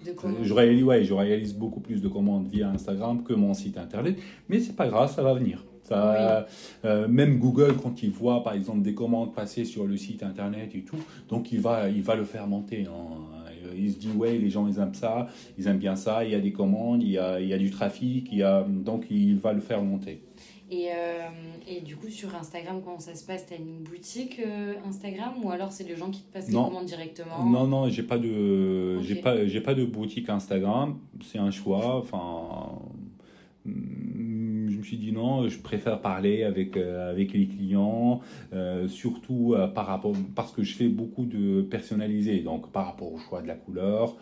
De 0.05 0.11
commandes. 0.11 0.37
je, 0.43 0.53
réalise, 0.53 0.83
ouais, 0.83 1.03
je 1.03 1.13
réalise 1.13 1.53
beaucoup 1.53 1.79
plus 1.81 2.01
de 2.01 2.07
commandes 2.07 2.47
via 2.47 2.69
Instagram 2.69 3.23
que 3.23 3.33
mon 3.33 3.53
site 3.53 3.77
internet, 3.77 4.17
mais 4.47 4.59
c'est 4.59 4.75
pas 4.75 4.87
grave, 4.87 5.11
ça 5.13 5.21
va 5.23 5.33
venir. 5.33 5.65
Ça, 5.85 6.47
euh, 6.83 7.07
même 7.07 7.37
Google, 7.39 7.75
quand 7.81 8.01
il 8.03 8.09
voit 8.09 8.43
par 8.43 8.53
exemple 8.53 8.81
des 8.81 8.93
commandes 8.93 9.33
passer 9.33 9.65
sur 9.65 9.85
le 9.85 9.95
site 9.97 10.23
internet 10.23 10.75
et 10.75 10.81
tout, 10.81 10.97
donc 11.29 11.51
il 11.51 11.59
va, 11.61 11.89
il 11.89 12.01
va 12.01 12.15
le 12.15 12.25
faire 12.25 12.47
monter. 12.47 12.85
hein. 12.87 13.21
Il 13.77 13.91
se 13.91 13.97
dit, 13.97 14.09
ouais, 14.15 14.37
les 14.37 14.49
gens 14.49 14.67
ils 14.67 14.77
aiment 14.79 14.93
ça, 14.93 15.27
ils 15.57 15.67
aiment 15.67 15.79
bien 15.79 15.95
ça, 15.95 16.23
il 16.23 16.31
y 16.31 16.35
a 16.35 16.39
des 16.39 16.51
commandes, 16.53 17.01
il 17.03 17.09
y 17.09 17.17
a, 17.17 17.39
il 17.39 17.47
y 17.47 17.53
a 17.53 17.57
du 17.57 17.71
trafic, 17.71 18.29
il 18.31 18.37
y 18.39 18.43
a, 18.43 18.63
donc 18.63 19.05
il 19.09 19.37
va 19.37 19.53
le 19.53 19.59
faire 19.61 19.81
monter. 19.81 20.21
Et, 20.71 20.87
euh, 20.91 21.27
et 21.67 21.81
du 21.81 21.95
coup, 21.95 22.09
sur 22.09 22.33
Instagram, 22.35 22.81
comment 22.83 22.99
ça 22.99 23.13
se 23.15 23.23
passe? 23.25 23.45
T'as 23.45 23.57
une 23.57 23.83
boutique 23.83 24.39
euh, 24.43 24.73
Instagram 24.87 25.33
ou 25.43 25.51
alors 25.51 25.71
c'est 25.71 25.83
les 25.87 25.95
gens 25.95 26.09
qui 26.09 26.21
te 26.21 26.33
passent 26.33 26.47
les 26.47 26.53
Non. 26.55 26.65
commandes 26.65 26.85
directement? 26.85 27.43
Non, 27.45 27.67
non, 27.67 27.89
j'ai 27.89 28.01
pas 28.03 28.17
de, 28.17 28.95
Ok. 28.99 29.03
j'ai 29.05 29.15
pas, 29.15 29.45
j'ai 29.45 29.61
pas 29.61 29.75
de 29.75 29.85
boutique 29.85 30.29
Instagram. 30.29 30.97
C'est 31.23 31.37
un 31.37 31.51
choix. 31.51 31.97
Enfin, 31.97 32.79
suis 34.85 34.97
dit 34.97 35.11
non, 35.11 35.47
je 35.47 35.59
préfère 35.59 35.99
parler 35.99 36.43
avec 36.43 36.77
euh, 36.77 37.11
avec 37.11 37.33
les 37.33 37.47
clients, 37.47 38.21
euh, 38.53 38.87
surtout 38.87 39.53
euh, 39.53 39.67
par 39.67 39.87
rapport 39.87 40.13
parce 40.35 40.51
que 40.51 40.63
je 40.63 40.75
fais 40.75 40.87
beaucoup 40.87 41.25
de 41.25 41.61
personnalisé. 41.61 42.39
Donc 42.39 42.71
par 42.71 42.85
rapport 42.85 43.11
au 43.13 43.17
choix 43.17 43.41
de 43.41 43.47
la 43.47 43.55
couleur, 43.55 44.15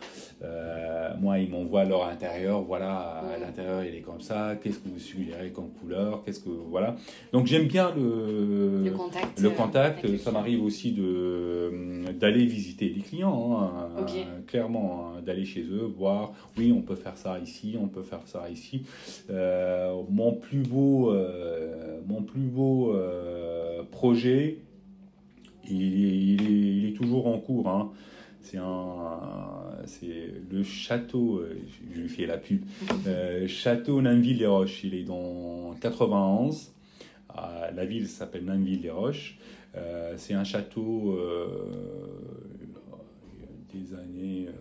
moi 1.19 1.39
ils 1.39 1.49
m'envoient 1.49 1.85
leur 1.85 2.05
intérieur. 2.05 2.61
Voilà, 2.61 3.23
l'intérieur 3.39 3.83
il 3.83 3.95
est 3.95 4.01
comme 4.01 4.21
ça. 4.21 4.55
Qu'est-ce 4.61 4.79
que 4.79 4.89
vous 4.89 4.99
suggérez 4.99 5.51
comme 5.51 5.69
couleur? 5.69 6.23
Qu'est-ce 6.23 6.39
que 6.39 6.49
voilà. 6.49 6.95
Donc 7.31 7.47
j'aime 7.47 7.67
bien 7.67 7.91
le 7.95 8.83
Le 8.83 8.91
contact 8.91 9.39
le 9.39 9.49
contact, 9.49 10.17
ça 10.17 10.31
m'arrive 10.31 10.63
aussi 10.63 10.91
de 10.91 12.11
d'aller 12.19 12.45
visiter 12.45 12.89
les 12.89 13.01
clients, 13.01 13.59
hein, 13.61 13.89
clairement, 14.47 15.13
hein, 15.15 15.21
d'aller 15.21 15.45
chez 15.45 15.63
eux, 15.63 15.91
voir, 15.97 16.33
oui, 16.57 16.73
on 16.75 16.81
peut 16.81 16.95
faire 16.95 17.17
ça 17.17 17.39
ici, 17.39 17.75
on 17.79 17.87
peut 17.87 18.03
faire 18.03 18.21
ça 18.25 18.49
ici. 18.49 18.83
Euh, 19.29 20.01
mon 20.09 20.33
plus 20.33 20.52
beau, 20.59 21.11
euh, 21.11 21.99
mon 22.07 22.21
plus 22.21 22.41
beau 22.41 22.93
euh, 22.95 23.83
projet, 23.91 24.59
il 25.69 25.81
est, 26.05 26.17
il 26.17 26.41
est- 26.41 26.77
il 26.77 26.85
est 26.89 26.93
toujours 26.93 27.27
en 27.27 27.39
cours. 27.39 27.67
hein. 27.69 27.91
C'est 28.41 28.57
un, 28.57 29.19
c'est 29.85 30.33
le 30.51 30.63
château, 30.63 31.37
euh, 31.37 31.57
je 31.95 32.01
lui 32.01 32.09
fais 32.09 32.25
la 32.25 32.37
pub, 32.37 32.61
euh, 33.07 33.47
château 33.47 34.01
Nainville-les-Roches. 34.01 34.83
Il 34.83 34.95
est 34.95 35.03
dans 35.03 35.73
91. 35.79 36.71
Ah, 37.29 37.69
la 37.73 37.85
ville 37.85 38.07
s'appelle 38.07 38.43
Nainville-les-Roches. 38.45 39.37
C'est 40.17 40.35
un 40.35 40.43
château 40.43 41.17
des 43.73 43.93
années 43.95 44.47
euh, 44.49 44.51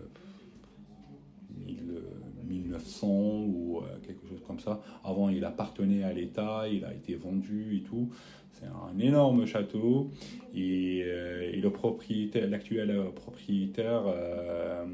1000, 1.67 1.77
euh, 1.91 2.01
1900 2.49 3.07
ou 3.09 3.81
quelque 4.05 4.22
comme 4.45 4.59
ça. 4.59 4.81
Avant, 5.03 5.29
il 5.29 5.43
appartenait 5.45 6.03
à 6.03 6.13
l'État, 6.13 6.65
il 6.71 6.85
a 6.85 6.93
été 6.93 7.15
vendu 7.15 7.77
et 7.77 7.81
tout. 7.81 8.09
C'est 8.53 8.67
un 8.67 8.99
énorme 8.99 9.45
château 9.45 10.11
et, 10.55 11.01
euh, 11.05 11.51
le 11.59 11.69
propriétaire, 11.69 12.49
l'actuel 12.49 12.91
euh, 12.91 13.09
propriétaire, 13.09 14.03
euh, 14.05 14.85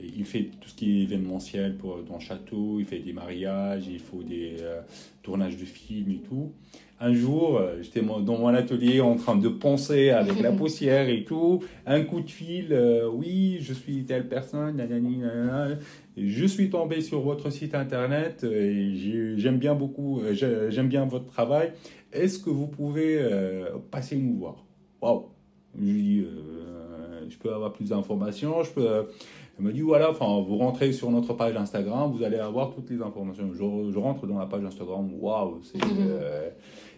il 0.00 0.24
fait 0.24 0.50
tout 0.60 0.68
ce 0.68 0.74
qui 0.74 0.98
est 0.98 1.02
événementiel 1.04 1.76
pour, 1.76 2.02
dans 2.02 2.14
le 2.14 2.20
château, 2.20 2.80
il 2.80 2.84
fait 2.84 2.98
des 2.98 3.12
mariages, 3.12 3.86
il 3.86 4.00
faut 4.00 4.22
des 4.22 4.56
tournages 5.22 5.56
de 5.56 5.64
films 5.64 6.10
et 6.10 6.18
tout. 6.18 6.52
Un 7.00 7.12
jour, 7.12 7.58
euh, 7.58 7.82
j'étais 7.82 8.00
dans 8.02 8.38
mon 8.38 8.48
atelier 8.48 9.00
en 9.00 9.16
train 9.16 9.36
de 9.36 9.48
penser 9.48 10.10
avec 10.10 10.40
la 10.40 10.52
poussière 10.60 11.08
et 11.08 11.24
tout, 11.24 11.62
un 11.86 12.02
coup 12.02 12.20
de 12.20 12.30
fil, 12.30 12.68
euh, 12.72 13.08
oui, 13.12 13.58
je 13.60 13.72
suis 13.74 14.04
telle 14.04 14.28
personne, 14.28 14.76
nanani, 14.76 15.18
nanana. 15.18 15.76
Je 16.16 16.44
suis 16.46 16.70
tombé 16.70 17.00
sur 17.00 17.20
votre 17.20 17.50
site 17.50 17.74
internet 17.74 18.42
euh, 18.44 18.70
et 18.70 18.94
j'ai- 18.94 19.36
j'aime 19.36 19.58
bien 19.58 19.74
beaucoup, 19.74 20.20
j'ai- 20.32 20.70
j'aime 20.70 20.88
bien 20.88 21.04
votre 21.04 21.26
travail. 21.26 21.72
Est-ce 22.12 22.38
que 22.38 22.50
vous 22.50 22.68
pouvez 22.68 23.18
euh, 23.18 23.70
passer 23.90 24.16
nous 24.16 24.36
voir? 24.36 24.64
Waouh 25.02 25.24
Je 25.76 25.84
lui 25.84 26.02
dis, 26.02 26.20
euh, 26.20 27.28
je 27.28 27.36
peux 27.36 27.52
avoir 27.52 27.72
plus 27.72 27.88
d'informations, 27.88 28.62
je 28.62 28.70
peux. 28.70 29.06
Elle 29.58 29.64
me 29.64 29.72
dit 29.72 29.82
voilà, 29.82 30.10
enfin, 30.10 30.26
vous 30.46 30.56
rentrez 30.56 30.92
sur 30.92 31.10
notre 31.10 31.32
page 31.34 31.54
Instagram, 31.56 32.10
vous 32.10 32.24
allez 32.24 32.38
avoir 32.38 32.74
toutes 32.74 32.90
les 32.90 33.00
informations. 33.00 33.48
Je, 33.52 33.90
je 33.92 33.98
rentre 33.98 34.26
dans 34.26 34.38
la 34.38 34.46
page 34.46 34.64
Instagram, 34.64 35.08
waouh, 35.20 35.60
c'est. 35.62 35.78
euh, 36.00 36.50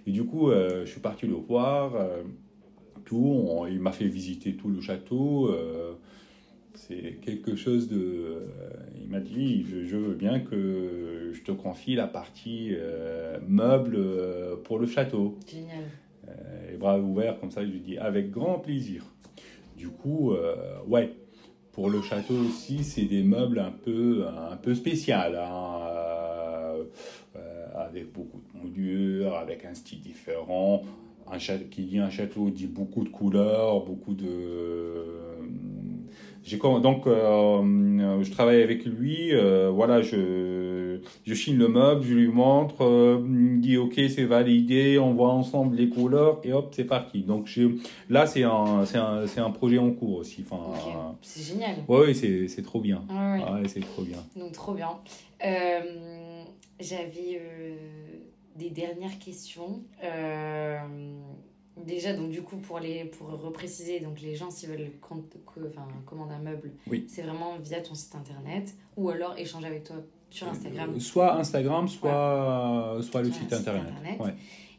et 0.07 0.11
du 0.11 0.25
coup, 0.25 0.51
euh, 0.51 0.85
je 0.87 0.91
suis 0.91 1.01
parti 1.01 1.27
le 1.27 1.35
voir, 1.35 1.95
euh, 1.97 2.23
tout, 3.05 3.17
on- 3.49 3.67
il 3.67 3.79
m'a 3.81 3.93
fait 3.93 4.07
visiter 4.09 4.55
tout 4.57 4.69
le 4.69 4.81
château. 4.81 5.51
c'est 6.75 7.19
quelque 7.23 7.57
chose 7.57 7.89
de. 7.89 8.43
il 9.03 9.09
m'a 9.09 9.21
dit 9.21 9.65
je, 9.69 9.85
je 9.85 9.97
veux 9.97 10.15
bien 10.15 10.41
que 10.41 11.31
je 11.33 11.43
te 11.43 11.53
confie 11.53 11.95
la 11.95 12.07
partie 12.07 12.73
meuble 13.47 13.99
pour 14.65 14.79
le 14.79 14.87
château. 14.87 15.39
Génial. 15.47 15.85
Les 16.71 16.77
bras 16.77 16.99
ouverts 16.99 17.39
comme 17.39 17.51
ça, 17.51 17.65
je 17.65 17.71
lui 17.71 17.81
dis 17.81 17.99
avec 17.99 18.31
grand 18.31 18.59
plaisir. 18.59 19.05
Du 19.77 19.89
coup, 19.89 20.33
ouais, 20.89 21.13
pour 21.77 21.91
le 21.91 22.01
château 22.01 22.33
aussi, 22.33 22.83
c'est 22.83 23.05
des 23.05 23.23
meubles 23.23 23.59
un 23.59 23.71
peu, 23.71 24.25
un 24.51 24.57
peu 24.57 24.75
spéciaux, 24.75 25.15
hein, 25.15 25.81
euh, 25.83 26.85
euh, 27.37 27.67
avec 27.75 28.11
beaucoup 28.15 28.41
de 28.41 28.59
moulures, 28.59 29.37
avec 29.37 29.67
un 29.67 29.75
style 29.75 30.01
différent. 30.01 30.83
Un 31.31 31.37
qui 31.37 31.83
dit 31.85 31.99
un 31.99 32.09
château 32.09 32.49
dit 32.49 32.67
beaucoup 32.67 33.05
de 33.05 33.11
couleurs, 33.11 33.85
beaucoup 33.85 34.15
de 34.15 35.26
donc, 36.55 37.07
euh, 37.07 38.23
je 38.23 38.31
travaille 38.31 38.63
avec 38.63 38.85
lui. 38.85 39.35
Euh, 39.35 39.71
voilà, 39.71 40.01
je, 40.01 41.01
je 41.25 41.35
chine 41.35 41.59
le 41.59 41.69
meuble, 41.69 42.05
je 42.05 42.15
lui 42.15 42.29
montre. 42.29 42.85
Euh, 42.85 43.19
il 43.21 43.31
me 43.31 43.61
dit 43.61 43.77
OK, 43.77 43.95
c'est 44.09 44.25
validé. 44.25 44.99
On 44.99 45.13
voit 45.15 45.33
ensemble 45.33 45.77
les 45.77 45.89
couleurs 45.89 46.41
et 46.45 46.53
hop, 46.53 46.73
c'est 46.75 46.85
parti. 46.85 47.23
Donc, 47.23 47.51
là, 48.09 48.27
c'est 48.27 48.45
un, 48.45 48.85
c'est 48.85 48.99
un, 48.99 49.27
c'est 49.27 49.41
un 49.41 49.51
projet 49.51 49.79
en 49.79 49.91
cours 49.91 50.19
aussi. 50.19 50.45
Enfin, 50.49 51.15
C'est 51.23 51.43
génial. 51.43 51.77
Oui, 51.89 52.15
c'est, 52.15 52.47
c'est 52.49 52.63
trop 52.63 52.81
bien. 52.81 53.03
Ouais, 53.11 53.67
c'est 53.67 53.81
trop 53.81 54.03
bien. 54.03 54.19
Donc, 54.37 54.53
trop 54.53 54.75
bien. 54.75 54.91
j'avais 56.79 57.41
des 58.57 58.71
dernières 58.71 59.19
questions. 59.19 59.83
Déjà, 61.85 62.15
donc 62.15 62.31
du 62.31 62.41
coup, 62.43 62.57
pour, 62.57 62.79
les, 62.79 63.05
pour 63.05 63.29
repréciser, 63.29 64.01
donc 64.01 64.21
les 64.23 64.35
gens, 64.35 64.51
s'ils 64.51 64.69
veulent 64.71 64.91
enfin, 65.69 65.87
commander 66.07 66.35
un 66.35 66.39
meuble, 66.39 66.73
c'est 67.09 67.23
vraiment 67.23 67.57
via 67.59 67.81
ton 67.83 67.95
site 67.95 68.15
internet 68.15 68.75
ou 68.97 69.11
alors 69.11 69.37
échanger 69.37 69.67
avec 69.67 69.85
toi 69.85 69.97
sur 70.31 70.49
Instagram. 70.49 70.95
euh, 70.97 71.01
Soit 71.01 71.35
Instagram, 71.39 71.87
soit, 71.87 72.99
soit 73.03 73.23
le 73.23 73.31
site, 73.31 73.53
internet. 73.53 73.93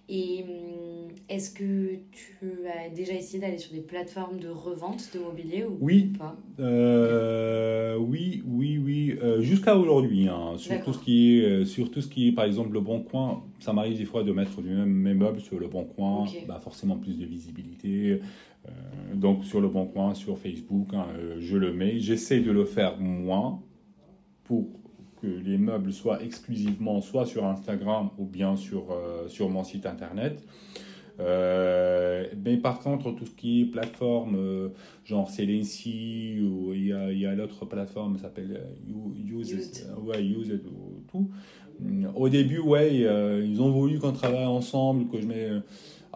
Et 0.10 0.44
hum, 0.44 0.87
est-ce 1.30 1.52
que 1.52 1.96
tu 2.12 2.68
as 2.68 2.90
déjà 2.90 3.14
essayé 3.14 3.40
d'aller 3.40 3.58
sur 3.58 3.74
des 3.74 3.82
plateformes 3.82 4.40
de 4.40 4.50
revente 4.50 5.10
de 5.14 5.20
mobilier 5.20 5.66
ou 5.66 5.78
oui. 5.80 6.14
pas? 6.18 6.36
Euh, 6.60 7.96
Oui, 7.98 8.44
oui, 8.46 8.78
oui. 8.78 9.18
Euh, 9.22 9.42
jusqu'à 9.42 9.76
aujourd'hui, 9.78 10.28
hein, 10.28 10.54
sur, 10.58 10.82
tout 10.84 10.94
ce 10.94 11.00
qui 11.00 11.40
est, 11.40 11.44
euh, 11.44 11.66
sur 11.66 11.92
tout 11.92 12.02
ce 12.02 12.08
qui 12.08 12.30
est, 12.30 12.32
par 12.32 12.46
exemple, 12.46 12.74
le 12.74 12.82
Bon 12.82 13.02
Coin, 13.02 13.44
ça 13.60 13.74
m'arrive 13.74 13.98
des 13.98 14.06
fois 14.06 14.24
de 14.24 14.32
mettre 14.32 14.62
du 14.62 14.70
même 14.70 14.90
mes 14.90 15.14
meubles 15.14 15.42
sur 15.42 15.60
le 15.60 15.68
Bon 15.68 15.86
Coin, 15.86 16.26
bah, 16.48 16.60
forcément 16.62 16.98
plus 16.98 17.18
de 17.18 17.26
visibilité. 17.26 18.20
donc 19.14 19.46
sur 19.46 19.62
le 19.62 19.70
Bon 19.70 19.86
Coin, 19.86 20.14
sur 20.14 20.38
Facebook, 20.38 20.90
hein, 20.94 21.08
je 21.40 21.58
le 21.58 21.74
mets. 21.74 22.00
J'essaie 22.00 22.40
de 22.40 22.52
le 22.52 22.66
faire 22.66 23.00
moins 23.00 23.62
pour 24.44 24.68
que 25.22 25.28
les 25.28 25.58
meubles 25.58 25.94
soient 25.94 26.22
exclusivement 26.24 27.02
soit 27.02 27.26
sur 27.26 27.46
Instagram 27.46 28.10
ou 28.18 28.26
bien 28.26 28.56
sur, 28.56 28.92
euh, 28.92 29.28
sur 29.28 29.50
mon 29.50 29.64
site 29.64 29.86
internet. 29.86 30.44
Euh, 31.20 32.26
mais 32.44 32.58
par 32.58 32.80
contre, 32.80 33.12
tout 33.12 33.26
ce 33.26 33.32
qui 33.32 33.62
est 33.62 33.66
plateforme, 33.66 34.36
euh, 34.38 34.70
genre 35.06 35.30
Celency, 35.30 36.40
ou 36.42 36.74
il 36.74 36.88
y 36.88 36.94
a, 36.94 37.12
y 37.12 37.26
a 37.26 37.34
l'autre 37.34 37.66
plateforme 37.66 38.16
qui 38.16 38.22
s'appelle 38.22 38.62
Use, 38.88 39.52
It, 39.52 39.88
ouais, 40.04 40.24
Use 40.24 40.50
It, 40.50 40.64
tout. 41.12 41.30
Au 42.16 42.28
début, 42.28 42.60
ouais, 42.60 42.96
ils 43.46 43.62
ont 43.62 43.72
voulu 43.72 44.00
qu'on 44.00 44.12
travaille 44.12 44.46
ensemble, 44.46 45.08
que 45.10 45.22
je 45.22 45.28
mets 45.28 45.52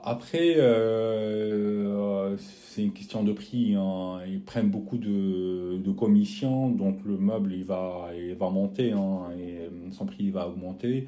après, 0.04 0.56
euh, 0.58 2.36
c'est 2.38 2.84
une 2.84 2.94
question 2.94 3.24
de 3.24 3.34
prix. 3.34 3.76
Hein. 3.76 4.20
Ils 4.28 4.42
prennent 4.42 4.70
beaucoup 4.70 4.98
de, 4.98 5.78
de, 5.78 5.92
commissions, 5.92 6.70
donc 6.70 7.00
le 7.06 7.18
meuble 7.18 7.54
il 7.54 7.64
va, 7.64 8.10
il 8.18 8.34
va 8.36 8.50
monter, 8.50 8.92
hein, 8.94 9.30
et 9.38 9.70
son 9.92 10.06
prix 10.06 10.32
va 10.32 10.48
augmenter. 10.48 11.08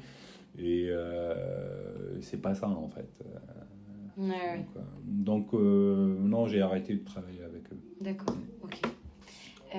Et 0.58 0.86
euh, 0.90 2.20
c'est 2.20 2.40
pas 2.40 2.54
ça 2.54 2.68
en 2.68 2.88
fait. 2.88 3.24
Donc, 5.04 5.54
euh, 5.54 6.16
non, 6.20 6.46
j'ai 6.46 6.60
arrêté 6.60 6.94
de 6.94 7.04
travailler 7.04 7.42
avec 7.42 7.72
eux. 7.72 7.78
D'accord, 8.00 8.36
ok. 8.62 8.80
Euh, 9.74 9.78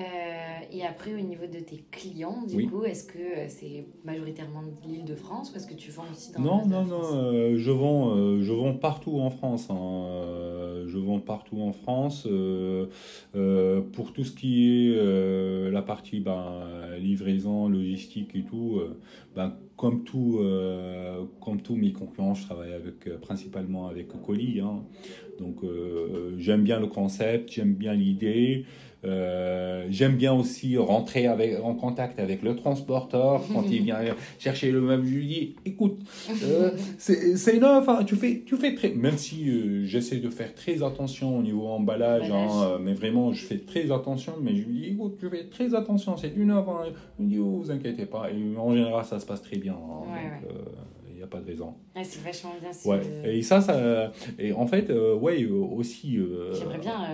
et 0.70 0.84
après, 0.84 1.14
au 1.14 1.20
niveau 1.20 1.46
de 1.46 1.58
tes 1.58 1.82
clients, 1.90 2.42
du 2.46 2.68
coup, 2.68 2.84
est-ce 2.84 3.04
que 3.06 3.18
euh, 3.18 3.46
c'est 3.48 3.86
majoritairement 4.04 4.62
de 4.62 4.86
l'île 4.86 5.06
de 5.06 5.14
France 5.14 5.50
ou 5.52 5.56
est-ce 5.56 5.66
que 5.66 5.74
tu 5.74 5.90
vends 5.90 6.04
aussi 6.12 6.32
dans 6.32 6.40
Non, 6.40 6.66
non, 6.66 6.84
non, 6.84 7.00
euh, 7.14 7.56
je, 7.56 7.70
vends, 7.70 8.14
je 8.42 8.52
vends 8.52 8.74
partout 8.74 9.18
en 9.18 9.30
France. 9.30 9.68
Hein. 9.70 10.84
je 10.86 10.98
vends 10.98 11.20
partout 11.20 11.62
en 11.62 11.72
France. 11.72 12.28
pour 13.32 14.12
tout 14.12 14.24
ce 14.24 14.32
qui 14.32 14.68
est 14.68 15.70
la 15.70 15.82
partie 15.82 16.20
ben, 16.20 16.64
livraison, 16.98 17.68
logistique 17.68 18.34
et 18.34 18.42
tout, 18.42 18.78
ben, 19.34 19.56
comme, 19.76 20.04
tout 20.04 20.40
comme 21.40 21.60
tous 21.62 21.76
mes 21.76 21.92
concurrents, 21.92 22.34
je 22.34 22.44
travaille 22.44 22.72
avec, 22.72 23.08
principalement 23.20 23.88
avec 23.88 24.08
Colis. 24.24 24.60
Hein. 24.60 24.84
Donc, 25.38 25.60
j'aime 26.38 26.62
bien 26.64 26.80
le 26.80 26.86
concept, 26.86 27.52
j'aime 27.52 27.74
bien 27.74 27.94
l'idée. 27.94 28.64
Euh, 29.06 29.86
j'aime 29.90 30.16
bien 30.16 30.32
aussi 30.32 30.76
rentrer 30.76 31.26
avec, 31.26 31.58
en 31.62 31.74
contact 31.74 32.18
avec 32.18 32.42
le 32.42 32.56
transporteur 32.56 33.42
quand 33.52 33.64
il 33.70 33.82
vient 33.82 33.98
chercher 34.38 34.70
le 34.70 34.80
meuble. 34.80 35.06
Je 35.06 35.14
lui 35.14 35.26
dis, 35.26 35.56
écoute, 35.64 35.98
euh, 36.42 36.70
c'est 36.98 37.58
neuf, 37.58 37.88
hein, 37.88 38.04
tu 38.04 38.16
fais, 38.16 38.42
tu 38.44 38.56
fais 38.56 38.74
très, 38.74 38.90
même 38.90 39.16
si 39.16 39.48
euh, 39.48 39.84
j'essaie 39.84 40.18
de 40.18 40.30
faire 40.30 40.54
très 40.54 40.82
attention 40.82 41.38
au 41.38 41.42
niveau 41.42 41.68
emballage, 41.68 42.30
hein, 42.30 42.78
mais 42.80 42.94
vraiment 42.94 43.32
je 43.32 43.44
fais 43.44 43.58
très 43.58 43.90
attention, 43.90 44.34
mais 44.40 44.54
je 44.54 44.64
lui 44.64 44.80
dis, 44.80 44.84
écoute, 44.88 45.16
tu 45.18 45.28
fais 45.28 45.44
très 45.44 45.74
attention, 45.74 46.16
c'est 46.16 46.34
du 46.34 46.44
neuf. 46.44 46.66
Hein. 46.68 46.92
Il 47.18 47.26
me 47.26 47.30
dit, 47.30 47.38
oh, 47.38 47.60
vous 47.62 47.70
inquiétez 47.70 48.06
pas. 48.06 48.30
Et 48.30 48.56
en 48.58 48.74
général, 48.74 49.04
ça 49.04 49.18
se 49.20 49.26
passe 49.26 49.42
très 49.42 49.58
bien. 49.58 49.72
donc, 49.72 50.06
pas 51.24 51.40
de 51.40 51.46
raison. 51.46 51.74
c'est 51.94 52.22
vachement 52.22 52.54
bien. 52.60 52.70
Ouais. 52.84 53.00
Et 53.24 53.42
ça, 53.42 53.60
ça, 53.60 54.12
et 54.38 54.52
en 54.52 54.66
fait, 54.66 54.90
euh, 54.90 55.14
ouais, 55.14 55.42
euh, 55.42 55.54
aussi. 55.54 56.18
Euh, 56.18 56.52
j'aimerais 56.52 56.78
bien, 56.78 57.06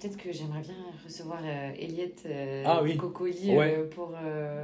peut-être 0.00 0.16
que 0.16 0.32
j'aimerais 0.32 0.62
bien 0.62 0.74
recevoir 1.04 1.40
Eliette 1.78 2.26
ah, 2.64 2.80
oui. 2.82 2.96
Cocoli 2.96 3.52
pour, 3.94 4.10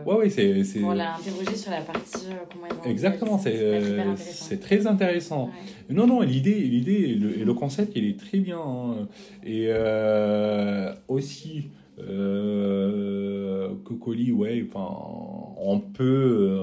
ouais, 0.07 0.15
ouais, 0.15 0.31
c'est, 0.31 0.65
pour 0.81 0.95
l'interroger 0.95 1.55
sur 1.55 1.71
la 1.71 1.83
partie 1.83 2.27
comment 2.51 2.67
Exactement, 2.85 3.39
c'est, 3.39 4.17
c'est 4.17 4.61
très 4.61 4.87
intéressant. 4.87 5.51
Non, 5.91 6.07
non, 6.07 6.23
l'idée, 6.23 6.55
l'idée 6.55 6.93
et 6.93 7.15
le, 7.15 7.39
et 7.39 7.45
le, 7.45 7.55
concept, 7.55 7.93
il 7.95 8.07
est 8.07 8.19
très 8.19 8.39
bien. 8.39 8.61
Hein. 8.61 9.09
Et 9.45 9.71
aussi. 11.09 11.69
Cocoli, 13.85 14.33
ouais, 14.33 14.65
enfin, 14.69 14.89
on 15.59 15.79
peut, 15.81 16.59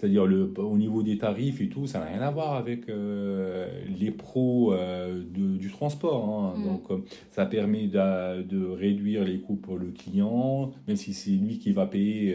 c'est-à-dire 0.00 0.24
le, 0.24 0.50
au 0.56 0.78
niveau 0.78 1.02
des 1.02 1.18
tarifs 1.18 1.60
et 1.60 1.68
tout, 1.68 1.86
ça 1.86 1.98
n'a 1.98 2.06
rien 2.06 2.22
à 2.22 2.30
voir 2.30 2.54
avec 2.54 2.88
euh, 2.88 3.68
les 3.98 4.10
pros 4.10 4.72
euh, 4.72 5.22
du 5.22 5.70
transport. 5.70 6.26
Hein. 6.26 6.54
Mm. 6.56 6.64
Donc, 6.64 6.90
euh, 6.90 7.04
ça 7.30 7.44
permet 7.44 7.86
de, 7.86 8.66
réduire 8.66 9.24
les 9.24 9.40
coûts 9.40 9.56
pour 9.56 9.76
le 9.76 9.88
client, 9.88 10.70
même 10.88 10.96
si 10.96 11.12
c'est 11.12 11.32
lui 11.32 11.58
qui 11.58 11.72
va 11.72 11.86
payer 11.86 12.34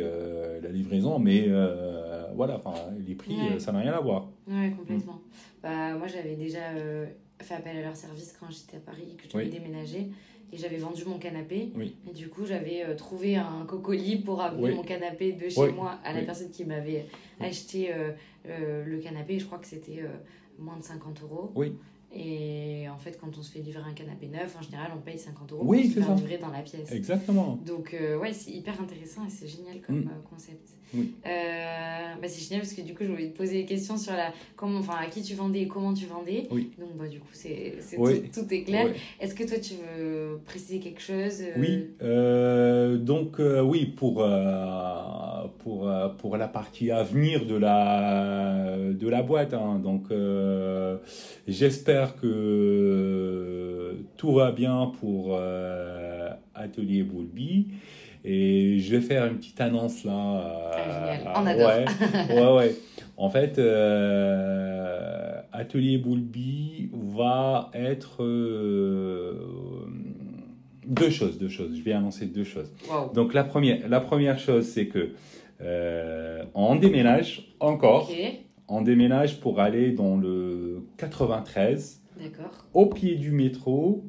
la 0.61 0.69
livraison. 0.69 1.17
Mais 1.17 1.49
voilà, 2.35 2.61
les 3.05 3.15
prix, 3.15 3.35
ça 3.57 3.71
n'a 3.71 3.79
rien 3.79 3.93
à 3.93 3.99
voir. 3.99 4.29
Oui, 4.47 4.71
complètement. 4.77 5.19
Bah, 5.63 5.95
moi, 5.97 6.07
j'avais 6.07 6.35
déjà 6.35 6.59
fait 7.43 7.55
appel 7.55 7.77
à 7.77 7.81
leur 7.81 7.95
service 7.95 8.35
quand 8.39 8.47
j'étais 8.49 8.77
à 8.77 8.79
Paris, 8.79 9.15
que 9.17 9.23
je 9.27 9.37
devais 9.37 9.49
déménager 9.49 10.09
et 10.51 10.57
j'avais 10.57 10.77
vendu 10.77 11.03
mon 11.05 11.17
canapé. 11.17 11.71
Et 12.09 12.13
du 12.13 12.29
coup, 12.29 12.45
j'avais 12.45 12.83
euh, 12.83 12.95
trouvé 12.95 13.35
un 13.35 13.65
cocolis 13.67 14.17
pour 14.17 14.41
amener 14.41 14.73
mon 14.73 14.83
canapé 14.83 15.33
de 15.33 15.49
chez 15.49 15.71
moi 15.71 15.99
à 16.03 16.13
la 16.13 16.21
personne 16.21 16.51
qui 16.51 16.65
m'avait 16.65 17.05
acheté 17.39 17.93
euh, 17.93 18.11
euh, 18.47 18.85
le 18.85 18.99
canapé. 18.99 19.39
Je 19.39 19.45
crois 19.45 19.57
que 19.57 19.67
c'était 19.67 20.03
moins 20.59 20.77
de 20.77 20.83
50 20.83 21.21
euros. 21.23 21.51
Oui. 21.55 21.73
Et 22.15 22.87
en 22.89 22.97
fait, 22.97 23.17
quand 23.19 23.37
on 23.37 23.41
se 23.41 23.51
fait 23.51 23.59
livrer 23.59 23.83
un 23.87 23.93
canapé 23.93 24.27
neuf, 24.27 24.55
en 24.57 24.61
général, 24.61 24.91
on 24.95 25.01
paye 25.01 25.19
50 25.19 25.51
euros 25.51 25.63
oui, 25.65 25.89
pour 25.89 25.93
se 25.93 25.99
faire 25.99 26.15
livrer 26.15 26.37
dans 26.37 26.51
la 26.51 26.61
pièce. 26.61 26.91
Exactement. 26.91 27.59
Donc, 27.65 27.95
ouais, 28.21 28.33
c'est 28.33 28.51
hyper 28.51 28.79
intéressant 28.81 29.25
et 29.25 29.29
c'est 29.29 29.47
génial 29.47 29.81
comme 29.81 29.99
mm. 29.99 30.23
concept. 30.29 30.75
Oui. 30.93 31.13
Euh, 31.25 31.29
bah 32.21 32.27
c'est 32.27 32.41
génial 32.43 32.61
parce 32.61 32.73
que 32.73 32.81
du 32.81 32.93
coup, 32.93 33.03
je 33.03 33.09
voulais 33.09 33.29
te 33.29 33.37
poser 33.37 33.61
des 33.61 33.65
questions 33.65 33.97
sur 33.97 34.13
la, 34.13 34.31
comment, 34.55 34.79
enfin, 34.79 34.95
à 35.01 35.07
qui 35.07 35.21
tu 35.21 35.33
vendais 35.33 35.61
et 35.61 35.67
comment 35.67 35.93
tu 35.93 36.05
vendais. 36.05 36.47
Oui. 36.51 36.71
Donc, 36.79 36.95
bah, 36.97 37.07
du 37.07 37.19
coup, 37.19 37.27
c'est, 37.31 37.77
tout, 37.95 38.41
tout, 38.41 38.53
est 38.53 38.63
clair. 38.63 38.87
Est-ce 39.19 39.35
que 39.35 39.43
toi, 39.43 39.57
tu 39.59 39.73
veux 39.73 40.39
préciser 40.45 40.79
quelque 40.79 41.01
chose 41.01 41.41
euh? 41.41 41.59
Oui. 41.59 41.89
Euh, 42.01 42.97
donc, 42.97 43.37
oui, 43.39 43.85
pour, 43.85 44.25
pour, 45.59 45.91
pour 46.17 46.37
la 46.37 46.47
partie 46.47 46.91
à 46.91 47.03
venir 47.03 47.45
de 47.45 47.55
la, 47.55 48.77
de 48.91 49.07
la 49.07 49.23
boîte. 49.23 49.53
Hein, 49.53 49.79
donc, 49.83 50.05
j'espère 51.47 52.04
que 52.13 53.95
tout 54.17 54.33
va 54.33 54.51
bien 54.51 54.91
pour 54.99 55.39
Atelier 56.53 57.03
Boulby. 57.03 57.67
Et 58.27 58.79
je 58.79 58.95
vais 58.95 59.01
faire 59.01 59.27
une 59.27 59.37
petite 59.37 59.61
annonce 59.61 60.03
là. 60.03 60.71
Ah, 61.25 61.41
On 61.41 61.45
adore. 61.45 61.69
Ouais, 61.69 61.85
ouais, 62.35 62.55
ouais. 62.55 62.75
En 63.17 63.29
fait, 63.29 63.59
euh, 63.59 65.41
Atelier 65.53 65.97
Boulby 65.97 66.89
va 66.91 67.69
être 67.73 68.23
euh, 68.23 69.35
deux 70.85 71.09
choses, 71.09 71.37
deux 71.37 71.49
choses. 71.49 71.77
Je 71.77 71.81
vais 71.83 71.93
annoncer 71.93 72.25
deux 72.25 72.43
choses. 72.43 72.71
Donc 73.13 73.33
la 73.33 73.43
première, 73.43 73.87
la 73.87 74.01
première 74.01 74.39
chose, 74.39 74.65
c'est 74.65 74.87
que 74.87 75.11
euh, 75.61 76.43
on 76.55 76.75
déménage 76.75 77.47
encore. 77.59 78.09
On 78.67 78.81
déménage 78.81 79.39
pour 79.39 79.59
aller 79.59 79.91
dans 79.91 80.17
le 80.17 80.85
93. 80.97 82.01
D'accord. 82.19 82.65
Au 82.73 82.87
pied 82.87 83.15
du 83.15 83.31
métro. 83.31 84.03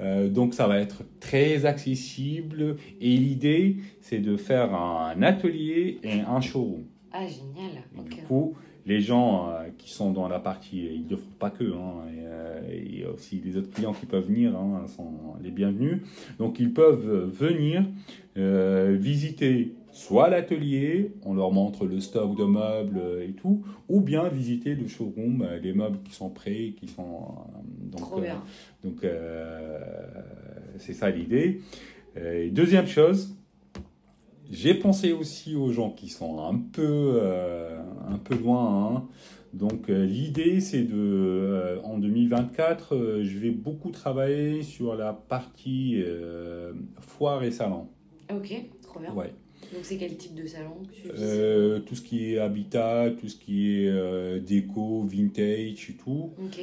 Euh, 0.00 0.28
donc 0.28 0.54
ça 0.54 0.66
va 0.66 0.80
être 0.80 1.04
très 1.20 1.66
accessible 1.66 2.76
et 3.00 3.16
l'idée 3.16 3.76
c'est 4.00 4.18
de 4.18 4.36
faire 4.36 4.74
un 4.74 5.22
atelier 5.22 6.00
et 6.02 6.20
un 6.20 6.40
showroom. 6.40 6.82
Ah 7.12 7.24
génial. 7.28 7.84
Du 8.10 8.22
coup, 8.22 8.54
les 8.86 9.00
gens 9.00 9.52
qui 9.78 9.92
sont 9.92 10.10
dans 10.10 10.26
la 10.26 10.40
partie, 10.40 10.84
ils 10.84 11.06
ne 11.06 11.14
font 11.14 11.30
pas 11.38 11.50
que, 11.50 11.62
hein, 11.62 12.06
il 12.72 12.98
y 12.98 13.04
a 13.04 13.10
aussi 13.10 13.40
les 13.42 13.56
autres 13.56 13.70
clients 13.70 13.92
qui 13.92 14.06
peuvent 14.06 14.26
venir, 14.26 14.56
hein, 14.56 14.84
sont 14.88 15.12
les 15.40 15.52
bienvenus. 15.52 16.00
Donc 16.38 16.58
ils 16.58 16.72
peuvent 16.72 17.30
venir 17.30 17.84
visiter 18.34 19.74
soit 19.94 20.28
l'atelier, 20.28 21.14
on 21.24 21.32
leur 21.34 21.52
montre 21.52 21.86
le 21.86 22.00
stock 22.00 22.36
de 22.36 22.44
meubles 22.44 23.00
et 23.22 23.32
tout, 23.32 23.64
ou 23.88 24.00
bien 24.00 24.28
visiter 24.28 24.74
le 24.74 24.86
showroom, 24.86 25.46
les 25.62 25.72
meubles 25.72 25.98
qui 26.04 26.12
sont 26.12 26.28
prêts, 26.28 26.74
qui 26.76 26.88
sont 26.88 27.28
donc 27.80 28.00
Trop 28.02 28.20
bien. 28.20 28.42
donc 28.82 29.06
c'est 30.78 30.92
ça 30.92 31.10
l'idée. 31.10 31.62
deuxième 32.50 32.86
chose, 32.86 33.34
j'ai 34.50 34.74
pensé 34.74 35.12
aussi 35.12 35.54
aux 35.56 35.70
gens 35.70 35.90
qui 35.90 36.08
sont 36.08 36.42
un 36.44 36.58
peu, 36.58 37.18
euh, 37.20 37.80
un 38.08 38.18
peu 38.18 38.36
loin. 38.36 38.94
Hein. 38.96 39.08
Donc 39.52 39.88
euh, 39.88 40.04
l'idée 40.04 40.60
c'est 40.60 40.82
de, 40.82 40.94
euh, 40.94 41.80
en 41.82 41.98
2024, 41.98 43.20
je 43.22 43.38
vais 43.38 43.50
beaucoup 43.50 43.90
travailler 43.90 44.62
sur 44.62 44.94
la 44.96 45.12
partie 45.12 46.02
foire 47.00 47.42
et 47.44 47.50
salon. 47.50 47.88
Ok, 48.30 48.52
trop 48.82 49.00
bien. 49.00 49.12
Ouais. 49.12 49.32
Donc 49.72 49.82
c'est 49.82 49.96
quel 49.96 50.16
type 50.16 50.34
de 50.34 50.46
salon 50.46 50.76
Tout 51.86 51.94
ce 51.94 52.00
qui 52.02 52.32
est 52.32 52.38
habitat, 52.38 53.10
tout 53.20 53.28
ce 53.28 53.36
qui 53.36 53.84
est 53.84 54.40
déco, 54.40 55.02
vintage 55.02 55.90
et 55.90 55.94
tout. 56.02 56.30
Ok. 56.44 56.60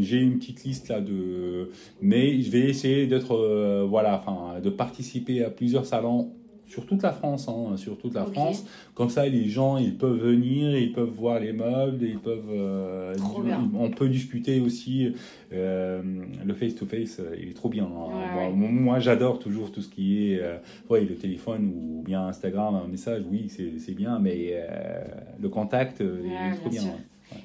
J'ai 0.00 0.18
une 0.18 0.38
petite 0.38 0.64
liste 0.64 0.88
là 0.88 1.00
de, 1.00 1.70
mais 2.00 2.40
je 2.40 2.50
vais 2.50 2.68
essayer 2.68 3.06
d'être, 3.06 3.86
voilà, 3.88 4.18
enfin, 4.18 4.60
de 4.60 4.70
participer 4.70 5.44
à 5.44 5.50
plusieurs 5.50 5.86
salons 5.86 6.32
sur 6.72 6.86
toute 6.86 7.02
la 7.02 7.12
France, 7.12 7.48
hein, 7.48 7.76
sur 7.76 7.98
toute 7.98 8.14
la 8.14 8.24
France. 8.24 8.64
Comme 8.94 9.10
ça, 9.10 9.28
les 9.28 9.46
gens, 9.46 9.76
ils 9.76 9.94
peuvent 9.94 10.16
venir, 10.16 10.74
ils 10.74 10.90
peuvent 10.90 11.10
voir 11.10 11.38
les 11.38 11.52
meubles, 11.52 12.02
ils 12.02 12.18
peuvent. 12.18 12.48
Euh, 12.50 13.14
on 13.74 13.90
peut 13.90 14.08
discuter 14.08 14.58
aussi. 14.60 15.14
Euh, 15.52 16.02
le 16.42 16.54
face-to-face, 16.54 17.20
il 17.38 17.50
est 17.50 17.54
trop 17.54 17.68
bien. 17.68 17.84
Hein. 17.84 18.50
moi, 18.54 19.00
j'adore 19.00 19.38
toujours 19.38 19.70
tout 19.70 19.82
ce 19.82 19.90
qui 19.90 20.32
est, 20.32 20.40
euh, 20.40 20.56
le 20.90 21.14
téléphone 21.14 21.74
ou 21.76 22.02
bien 22.02 22.26
Instagram, 22.26 22.74
un 22.74 22.88
message, 22.88 23.22
oui, 23.30 23.50
c'est 23.50 23.94
bien, 23.94 24.18
mais 24.18 24.54
le 25.40 25.48
contact, 25.50 26.00
il 26.00 26.32
est 26.32 26.56
trop 26.56 26.70
bien. 26.70 26.84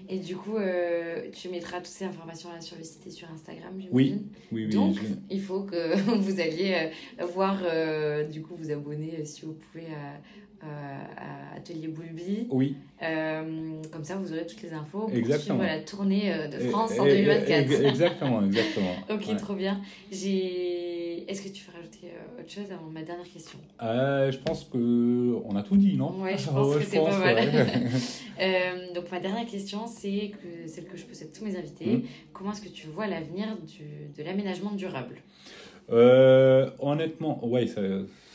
Et 0.10 0.20
du 0.20 0.36
coup, 0.36 0.58
euh, 0.58 1.30
tu 1.32 1.50
mettras 1.50 1.78
toutes 1.78 1.88
ces 1.88 2.06
informations-là 2.06 2.62
sur 2.62 2.78
le 2.78 2.84
site 2.84 3.06
et 3.08 3.12
sur 3.12 3.30
Instagram, 3.32 3.74
oui, 3.76 3.90
oui, 3.92 4.22
oui. 4.52 4.68
Donc, 4.68 4.98
il 5.30 5.42
faut 5.42 5.62
que 5.62 5.96
vous 6.18 6.40
alliez 6.40 6.92
euh, 7.20 7.26
voir, 7.26 7.62
euh, 7.64 8.24
du 8.24 8.42
coup, 8.42 8.56
vous 8.56 8.72
abonner 8.72 9.26
si 9.26 9.46
vous 9.46 9.54
pouvez 9.54 9.88
à 10.62 11.58
Atelier 11.58 11.88
Boulby. 11.88 12.48
Oui. 12.50 12.76
comme 13.00 14.04
ça, 14.04 14.16
vous 14.16 14.32
aurez 14.32 14.46
toutes 14.46 14.62
les 14.64 14.74
infos 14.74 15.08
pour 15.08 15.14
exactement. 15.14 15.60
suivre 15.60 15.76
la 15.76 15.80
tournée 15.84 16.34
de 16.52 16.60
France 16.70 17.00
en 17.00 17.06
2024. 17.06 17.72
Exactement, 17.86 18.46
exactement. 18.46 18.96
ok, 19.10 19.38
trop 19.38 19.56
bien. 19.56 19.82
Est-ce 21.28 21.42
que 21.42 21.50
tu 21.50 21.62
feras 21.62 21.78
euh, 21.80 22.42
autre 22.42 22.50
chose 22.50 22.72
avant 22.72 22.90
ma 22.90 23.02
dernière 23.02 23.30
question? 23.30 23.60
Euh, 23.84 24.32
Je 24.32 24.38
pense 24.38 24.64
qu'on 24.64 25.56
a 25.56 25.64
tout 25.64 25.76
dit, 25.76 25.98
non? 25.98 26.16
Oui, 26.20 26.32
je 26.38 26.46
pense 26.50 26.78
que 26.78 26.84
c'est 26.84 27.00
pas 27.00 27.18
mal. 27.20 27.38
Euh, 28.40 28.94
donc, 28.94 29.12
ma 29.12 29.20
dernière 29.20 29.48
question, 29.48 29.88
c'est 29.88 30.30
que, 30.30 30.68
celle 30.68 30.86
que 30.86 30.96
je 30.96 31.06
pose 31.06 31.24
à 31.24 31.26
tous 31.26 31.44
mes 31.44 31.58
invités. 31.58 31.88
Hmm. 31.88 32.02
Comment 32.34 32.52
est-ce 32.52 32.62
que 32.62 32.70
tu 32.70 32.86
vois 32.86 33.08
l'avenir 33.08 33.48
de 34.16 34.24
l'aménagement 34.24 34.70
durable? 34.74 35.16
Honnêtement, 35.90 37.44
ouais, 37.48 37.66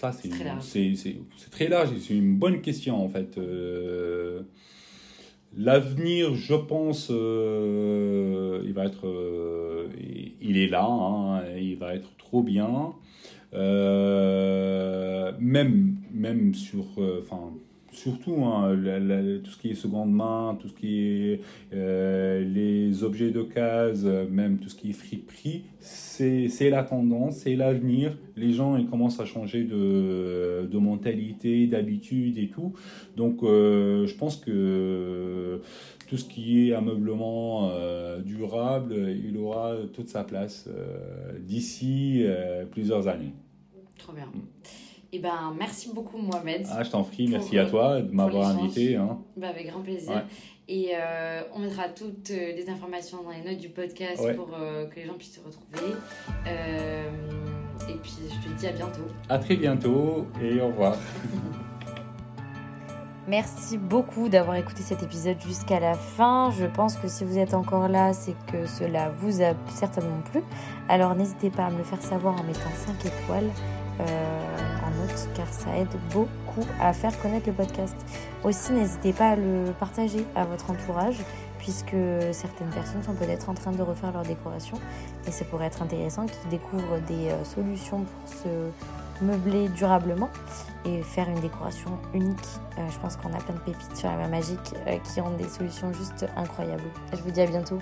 ça, 0.02 0.12
c'est 0.12 0.28
très 0.28 0.44
large. 0.44 0.62
C'est 0.64 1.50
très 1.50 1.68
large 1.68 1.90
c'est 1.98 2.14
une 2.14 2.36
bonne 2.36 2.60
question 2.60 3.02
en 3.02 3.08
fait. 3.08 3.38
L'avenir, 5.56 6.34
je 6.34 6.54
pense, 6.54 7.08
il 7.10 8.72
va 8.72 8.84
être, 8.86 9.06
il 10.40 10.58
est 10.58 10.68
là, 10.68 10.86
hein, 10.86 11.42
il 11.58 11.76
va 11.76 11.94
être 11.94 12.16
trop 12.16 12.42
bien. 12.42 12.94
Euh, 13.54 15.32
même, 15.38 15.96
même 16.12 16.54
sur, 16.54 16.86
euh, 16.98 17.20
enfin, 17.22 17.52
surtout 17.92 18.44
hein, 18.44 18.76
tout 19.44 19.50
ce 19.50 19.58
qui 19.58 19.70
est 19.70 19.74
seconde 19.74 20.12
main, 20.12 20.58
tout 20.60 20.68
ce 20.68 20.74
qui 20.74 21.00
est 21.00 21.40
euh, 21.72 22.42
les 22.44 23.04
objets 23.04 23.30
de 23.30 23.42
case, 23.42 24.04
même 24.30 24.58
tout 24.58 24.68
ce 24.68 24.74
qui 24.74 24.90
est 24.90 24.94
friperie, 24.94 25.64
c'est 25.80 26.70
la 26.70 26.82
tendance, 26.82 27.36
c'est 27.36 27.54
l'avenir. 27.54 28.16
Les 28.36 28.52
gens 28.52 28.76
ils 28.76 28.86
commencent 28.86 29.20
à 29.20 29.24
changer 29.24 29.64
de, 29.64 30.68
de 30.70 30.78
mentalité, 30.78 31.66
d'habitude 31.66 32.38
et 32.38 32.48
tout. 32.48 32.72
Donc 33.16 33.40
je 33.42 34.16
pense 34.16 34.36
que 34.36 35.60
tout 36.08 36.16
ce 36.16 36.24
qui 36.24 36.68
est 36.68 36.74
ameublement 36.74 37.70
durable, 38.24 38.94
il 39.24 39.36
aura 39.36 39.76
toute 39.92 40.08
sa 40.08 40.24
place 40.24 40.68
d'ici 41.40 42.24
plusieurs 42.70 43.08
années. 43.08 43.32
Trop 43.98 44.12
bien. 44.12 44.28
Et 44.34 44.91
eh 45.14 45.18
ben, 45.18 45.54
merci 45.58 45.92
beaucoup, 45.92 46.18
Mohamed. 46.18 46.66
Ah, 46.70 46.82
je 46.82 46.90
t'en 46.90 47.04
prie, 47.04 47.28
merci 47.28 47.58
à 47.58 47.66
toi 47.66 48.00
de 48.00 48.10
m'avoir 48.12 48.48
invité. 48.48 48.96
Hein. 48.96 49.18
Bah, 49.36 49.48
avec 49.48 49.68
grand 49.68 49.82
plaisir. 49.82 50.24
Et 50.68 50.92
euh, 50.94 51.42
on 51.54 51.58
mettra 51.58 51.88
toutes 51.88 52.30
euh, 52.30 52.52
les 52.52 52.70
informations 52.70 53.22
dans 53.22 53.30
les 53.30 53.42
notes 53.42 53.60
du 53.60 53.68
podcast 53.68 54.22
pour 54.36 54.50
euh, 54.54 54.86
que 54.86 54.96
les 54.96 55.06
gens 55.06 55.14
puissent 55.14 55.32
te 55.32 55.44
retrouver. 55.44 55.94
et 56.46 57.94
puis, 58.02 58.14
je 58.30 58.48
te 58.48 58.54
dis 58.58 58.66
à 58.66 58.72
bientôt. 58.72 59.06
À 59.28 59.38
très 59.38 59.56
bientôt 59.56 60.26
et 60.40 60.60
au 60.60 60.68
revoir. 60.68 60.96
Merci 63.28 63.78
beaucoup 63.78 64.28
d'avoir 64.28 64.56
écouté 64.56 64.82
cet 64.82 65.02
épisode 65.02 65.40
jusqu'à 65.40 65.78
la 65.78 65.94
fin. 65.94 66.50
Je 66.50 66.66
pense 66.66 66.96
que 66.96 67.06
si 67.06 67.24
vous 67.24 67.38
êtes 67.38 67.54
encore 67.54 67.86
là, 67.88 68.12
c'est 68.12 68.34
que 68.50 68.66
cela 68.66 69.10
vous 69.10 69.42
a 69.42 69.52
certainement 69.68 70.22
plu. 70.32 70.42
Alors 70.88 71.14
n'hésitez 71.14 71.50
pas 71.50 71.66
à 71.66 71.70
me 71.70 71.78
le 71.78 71.84
faire 71.84 72.02
savoir 72.02 72.40
en 72.40 72.42
mettant 72.42 72.70
5 72.74 73.06
étoiles 73.06 73.50
euh, 74.00 74.71
car 75.34 75.52
ça 75.52 75.76
aide 75.76 75.88
beaucoup 76.12 76.66
à 76.80 76.92
faire 76.92 77.18
connaître 77.20 77.46
le 77.46 77.52
podcast. 77.52 77.94
Aussi, 78.44 78.72
n'hésitez 78.72 79.12
pas 79.12 79.30
à 79.30 79.36
le 79.36 79.72
partager 79.78 80.26
à 80.34 80.44
votre 80.44 80.70
entourage 80.70 81.18
puisque 81.58 81.94
certaines 82.32 82.70
personnes 82.70 83.02
sont 83.02 83.14
peut-être 83.14 83.48
en 83.48 83.54
train 83.54 83.70
de 83.70 83.82
refaire 83.82 84.12
leur 84.12 84.22
décoration 84.22 84.76
et 85.26 85.30
ça 85.30 85.44
pourrait 85.44 85.66
être 85.66 85.82
intéressant 85.82 86.26
qu'ils 86.26 86.50
découvrent 86.50 86.98
des 87.06 87.28
euh, 87.28 87.44
solutions 87.44 88.04
pour 88.04 88.28
se 88.28 89.24
meubler 89.24 89.68
durablement 89.68 90.28
et 90.84 91.02
faire 91.02 91.28
une 91.28 91.40
décoration 91.40 91.98
unique. 92.12 92.36
Euh, 92.78 92.88
je 92.90 92.98
pense 92.98 93.16
qu'on 93.16 93.32
a 93.32 93.38
plein 93.38 93.54
de 93.54 93.60
pépites 93.60 93.96
sur 93.96 94.08
la 94.08 94.16
main 94.16 94.28
magique 94.28 94.74
qui 95.04 95.20
ont 95.20 95.30
des 95.36 95.48
solutions 95.48 95.92
juste 95.92 96.26
incroyables. 96.36 96.82
Je 97.12 97.22
vous 97.22 97.30
dis 97.30 97.40
à 97.40 97.46
bientôt. 97.46 97.78